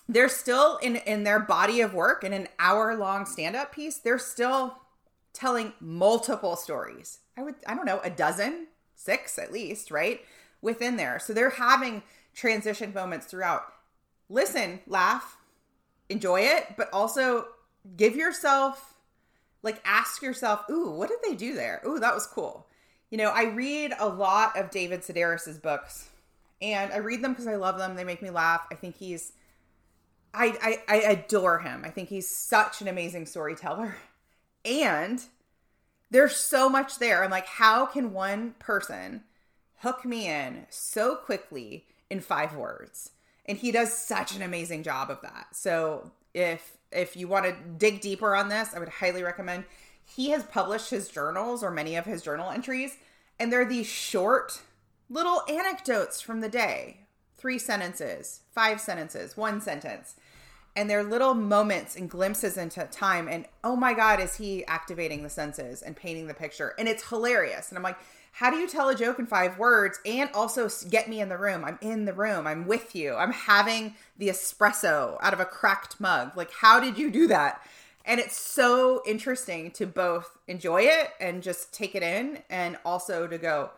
they're 0.10 0.30
still 0.30 0.78
in 0.78 0.98
in 0.98 1.24
their 1.24 1.40
body 1.40 1.82
of 1.82 1.94
work 1.94 2.24
in 2.24 2.34
an 2.34 2.48
hour 2.60 2.96
long 2.96 3.26
stand 3.26 3.56
up 3.56 3.74
piece 3.74 3.98
they're 3.98 4.20
still 4.20 4.78
telling 5.34 5.74
multiple 5.80 6.56
stories. 6.56 7.20
I 7.38 7.44
would 7.44 7.56
i 7.68 7.76
don't 7.76 7.86
know 7.86 8.00
a 8.04 8.10
dozen 8.10 8.68
six 8.96 9.38
at 9.38 9.52
least 9.52 9.92
right 9.92 10.22
within 10.62 10.98
there. 10.98 11.20
So 11.20 11.34
they're 11.34 11.52
having 11.52 12.04
transition 12.34 12.94
moments 12.94 13.26
throughout. 13.28 13.64
Listen 14.30 14.80
laugh 14.88 15.38
enjoy 16.10 16.42
it 16.42 16.76
but 16.78 16.90
also 16.94 17.48
give 17.98 18.16
yourself 18.16 18.94
like 19.62 19.82
ask 19.84 20.22
yourself 20.22 20.64
ooh 20.70 20.90
what 20.92 21.10
did 21.10 21.20
they 21.28 21.36
do 21.36 21.54
there? 21.54 21.82
Ooh 21.86 22.00
that 22.00 22.16
was 22.16 22.26
cool. 22.26 22.66
You 23.10 23.18
know 23.18 23.30
i 23.30 23.44
read 23.44 23.94
a 24.00 24.08
lot 24.08 24.58
of 24.58 24.72
david 24.72 25.02
sedaris's 25.02 25.58
books 25.58 26.10
and 26.62 26.92
i 26.92 26.98
read 26.98 27.22
them 27.22 27.34
because 27.34 27.48
i 27.48 27.56
love 27.56 27.78
them. 27.78 27.96
They 27.96 28.04
make 28.04 28.22
me 28.22 28.30
laugh. 28.30 28.62
I 28.72 28.76
think 28.76 28.98
he's 28.98 29.34
I, 30.38 30.80
I, 30.88 30.96
I 30.96 30.96
adore 31.12 31.60
him. 31.60 31.84
I 31.84 31.90
think 31.90 32.10
he's 32.10 32.30
such 32.30 32.82
an 32.82 32.88
amazing 32.88 33.26
storyteller. 33.26 33.96
And 34.66 35.24
there's 36.12 36.36
so 36.36 36.68
much 36.68 37.00
there. 37.00 37.24
I'm 37.24 37.32
like, 37.32 37.48
how 37.48 37.86
can 37.86 38.12
one 38.12 38.56
person 38.60 39.24
hook 39.78 40.04
me 40.04 40.28
in 40.28 40.66
so 40.70 41.16
quickly 41.16 41.86
in 42.10 42.20
five 42.20 42.54
words? 42.54 43.12
And 43.46 43.58
he 43.58 43.72
does 43.72 43.94
such 43.94 44.36
an 44.36 44.42
amazing 44.42 44.84
job 44.84 45.10
of 45.10 45.22
that. 45.22 45.48
So 45.54 46.12
if 46.34 46.78
if 46.92 47.16
you 47.16 47.30
want 47.30 47.46
to 47.46 47.56
dig 47.78 48.02
deeper 48.02 48.36
on 48.36 48.50
this, 48.50 48.74
I 48.74 48.80
would 48.80 48.90
highly 48.90 49.24
recommend. 49.24 49.64
He 50.04 50.32
has 50.32 50.44
published 50.44 50.90
his 50.90 51.08
journals 51.08 51.64
or 51.64 51.72
many 51.72 51.96
of 51.96 52.04
his 52.06 52.22
journal 52.22 52.50
entries, 52.50 52.98
and 53.40 53.52
they're 53.52 53.64
these 53.64 53.88
short 53.88 54.62
little 55.10 55.44
anecdotes 55.48 56.20
from 56.20 56.42
the 56.42 56.50
day. 56.50 56.98
Three 57.38 57.60
sentences, 57.60 58.42
five 58.52 58.82
sentences, 58.82 59.38
one 59.38 59.62
sentence 59.62 60.16
and 60.78 60.88
they're 60.88 61.04
little 61.04 61.34
moments 61.34 61.96
and 61.96 62.08
glimpses 62.08 62.56
into 62.56 62.86
time 62.86 63.28
and 63.28 63.48
oh 63.64 63.76
my 63.76 63.94
god 63.94 64.22
is 64.22 64.36
he 64.36 64.64
activating 64.68 65.24
the 65.24 65.30
senses 65.30 65.82
and 65.82 65.96
painting 65.96 66.28
the 66.28 66.34
picture? 66.34 66.74
And 66.80 66.88
it's 66.88 67.10
hilarious. 67.10 67.70
And 67.70 67.78
i'm 67.78 67.84
like 67.84 67.98
how 68.34 68.52
do 68.52 68.58
you 68.58 68.68
tell 68.68 68.88
a 68.88 68.96
joke 68.96 69.18
in 69.18 69.26
five 69.26 69.58
words 69.58 70.00
and 70.06 70.30
also 70.36 70.70
get 70.92 71.10
me 71.10 71.20
in 71.20 71.28
the 71.28 71.40
room? 71.40 71.66
I'm 71.66 71.80
in 71.82 72.06
the 72.06 72.14
room. 72.14 72.46
I'm 72.46 72.68
with 72.68 72.96
you. 72.96 73.16
I'm 73.16 73.32
having 73.32 73.96
the 74.16 74.28
espresso 74.28 75.18
out 75.22 75.34
of 75.34 75.40
a 75.40 75.46
cracked 75.46 76.00
mug. 76.00 76.38
Like 76.38 76.52
how 76.52 76.80
did 76.80 77.00
you 77.00 77.10
do 77.10 77.28
that? 77.28 77.62
And 78.06 78.20
it's 78.20 78.38
so 78.40 79.02
interesting 79.08 79.72
to 79.72 79.88
both 79.88 80.38
enjoy 80.48 80.84
it 80.84 81.10
and 81.20 81.42
just 81.42 81.74
take 81.74 81.96
it 81.96 82.04
in 82.04 82.44
and 82.50 82.78
also 82.86 83.26
to 83.26 83.40
go 83.40 83.72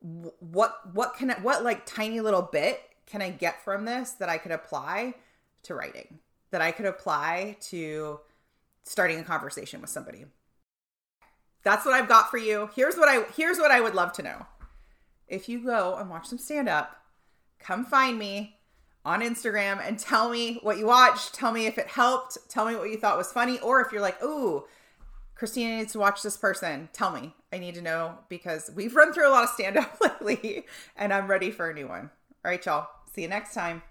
what 0.00 0.94
what 0.94 1.14
can 1.14 1.30
I, 1.30 1.34
what 1.34 1.62
like 1.62 1.86
tiny 1.86 2.20
little 2.20 2.42
bit 2.42 2.80
can 3.06 3.20
i 3.20 3.30
get 3.30 3.64
from 3.64 3.84
this 3.84 4.12
that 4.12 4.28
i 4.28 4.38
could 4.38 4.52
apply 4.52 5.14
to 5.64 5.74
writing 5.74 6.18
that 6.50 6.62
I 6.62 6.72
could 6.72 6.86
apply 6.86 7.56
to 7.68 8.20
starting 8.84 9.18
a 9.18 9.24
conversation 9.24 9.80
with 9.80 9.90
somebody. 9.90 10.24
That's 11.62 11.84
what 11.84 11.94
I've 11.94 12.08
got 12.08 12.30
for 12.30 12.38
you. 12.38 12.70
Here's 12.74 12.96
what 12.96 13.08
I 13.08 13.24
here's 13.36 13.58
what 13.58 13.70
I 13.70 13.80
would 13.80 13.94
love 13.94 14.12
to 14.14 14.22
know. 14.22 14.46
If 15.26 15.48
you 15.48 15.62
go 15.64 15.96
and 15.96 16.08
watch 16.08 16.26
some 16.26 16.38
stand 16.38 16.68
up, 16.68 16.96
come 17.58 17.84
find 17.84 18.18
me 18.18 18.56
on 19.04 19.20
Instagram 19.20 19.80
and 19.86 19.98
tell 19.98 20.30
me 20.30 20.58
what 20.62 20.78
you 20.78 20.86
watched, 20.86 21.34
tell 21.34 21.52
me 21.52 21.66
if 21.66 21.78
it 21.78 21.88
helped, 21.88 22.38
tell 22.48 22.66
me 22.66 22.74
what 22.74 22.90
you 22.90 22.98
thought 22.98 23.18
was 23.18 23.32
funny 23.32 23.58
or 23.60 23.80
if 23.80 23.92
you're 23.92 24.00
like, 24.00 24.22
"Ooh, 24.22 24.64
Christina 25.34 25.76
needs 25.76 25.92
to 25.92 25.98
watch 25.98 26.22
this 26.22 26.36
person." 26.36 26.88
Tell 26.92 27.10
me. 27.10 27.34
I 27.52 27.58
need 27.58 27.74
to 27.76 27.82
know 27.82 28.18
because 28.28 28.70
we've 28.74 28.94
run 28.94 29.12
through 29.12 29.28
a 29.28 29.32
lot 29.32 29.44
of 29.44 29.50
stand 29.50 29.76
up 29.76 29.98
lately 30.20 30.66
and 30.96 31.12
I'm 31.12 31.28
ready 31.28 31.50
for 31.50 31.70
a 31.70 31.74
new 31.74 31.88
one. 31.88 32.10
All 32.44 32.50
right, 32.50 32.64
y'all. 32.64 32.88
See 33.12 33.22
you 33.22 33.28
next 33.28 33.54
time. 33.54 33.82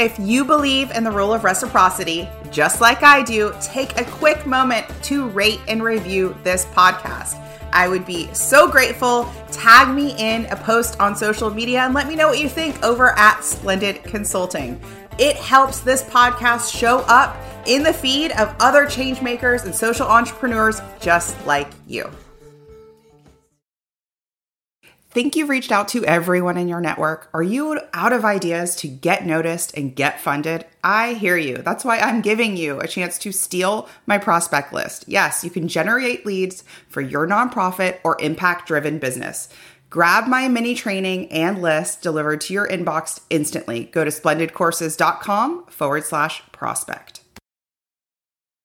If 0.00 0.18
you 0.18 0.46
believe 0.46 0.92
in 0.92 1.04
the 1.04 1.10
rule 1.10 1.34
of 1.34 1.44
reciprocity, 1.44 2.26
just 2.50 2.80
like 2.80 3.02
I 3.02 3.22
do, 3.22 3.54
take 3.60 4.00
a 4.00 4.04
quick 4.06 4.46
moment 4.46 4.86
to 5.02 5.28
rate 5.28 5.60
and 5.68 5.82
review 5.82 6.34
this 6.42 6.64
podcast. 6.64 7.38
I 7.74 7.86
would 7.86 8.06
be 8.06 8.32
so 8.32 8.66
grateful. 8.66 9.30
Tag 9.52 9.94
me 9.94 10.14
in 10.16 10.46
a 10.46 10.56
post 10.56 10.98
on 11.00 11.14
social 11.14 11.50
media 11.50 11.80
and 11.80 11.92
let 11.92 12.08
me 12.08 12.16
know 12.16 12.28
what 12.28 12.40
you 12.40 12.48
think 12.48 12.82
over 12.82 13.10
at 13.18 13.44
Splendid 13.44 14.02
Consulting. 14.02 14.80
It 15.18 15.36
helps 15.36 15.80
this 15.80 16.02
podcast 16.02 16.74
show 16.74 17.00
up 17.00 17.36
in 17.66 17.82
the 17.82 17.92
feed 17.92 18.32
of 18.32 18.56
other 18.58 18.86
changemakers 18.86 19.66
and 19.66 19.74
social 19.74 20.06
entrepreneurs 20.06 20.80
just 20.98 21.36
like 21.44 21.68
you. 21.86 22.10
Think 25.10 25.34
you've 25.34 25.48
reached 25.48 25.72
out 25.72 25.88
to 25.88 26.04
everyone 26.04 26.56
in 26.56 26.68
your 26.68 26.80
network? 26.80 27.28
Are 27.34 27.42
you 27.42 27.80
out 27.92 28.12
of 28.12 28.24
ideas 28.24 28.76
to 28.76 28.86
get 28.86 29.26
noticed 29.26 29.76
and 29.76 29.96
get 29.96 30.20
funded? 30.20 30.64
I 30.84 31.14
hear 31.14 31.36
you. 31.36 31.56
That's 31.56 31.84
why 31.84 31.98
I'm 31.98 32.20
giving 32.20 32.56
you 32.56 32.78
a 32.78 32.86
chance 32.86 33.18
to 33.18 33.32
steal 33.32 33.88
my 34.06 34.18
prospect 34.18 34.72
list. 34.72 35.06
Yes, 35.08 35.42
you 35.42 35.50
can 35.50 35.66
generate 35.66 36.24
leads 36.24 36.62
for 36.88 37.00
your 37.00 37.26
nonprofit 37.26 37.98
or 38.04 38.20
impact 38.20 38.68
driven 38.68 39.00
business. 39.00 39.48
Grab 39.88 40.28
my 40.28 40.46
mini 40.46 40.76
training 40.76 41.32
and 41.32 41.60
list 41.60 42.02
delivered 42.02 42.40
to 42.42 42.54
your 42.54 42.68
inbox 42.68 43.20
instantly. 43.30 43.86
Go 43.86 44.04
to 44.04 44.10
splendidcourses.com 44.12 45.66
forward 45.66 46.04
slash 46.04 46.44
prospect. 46.52 47.19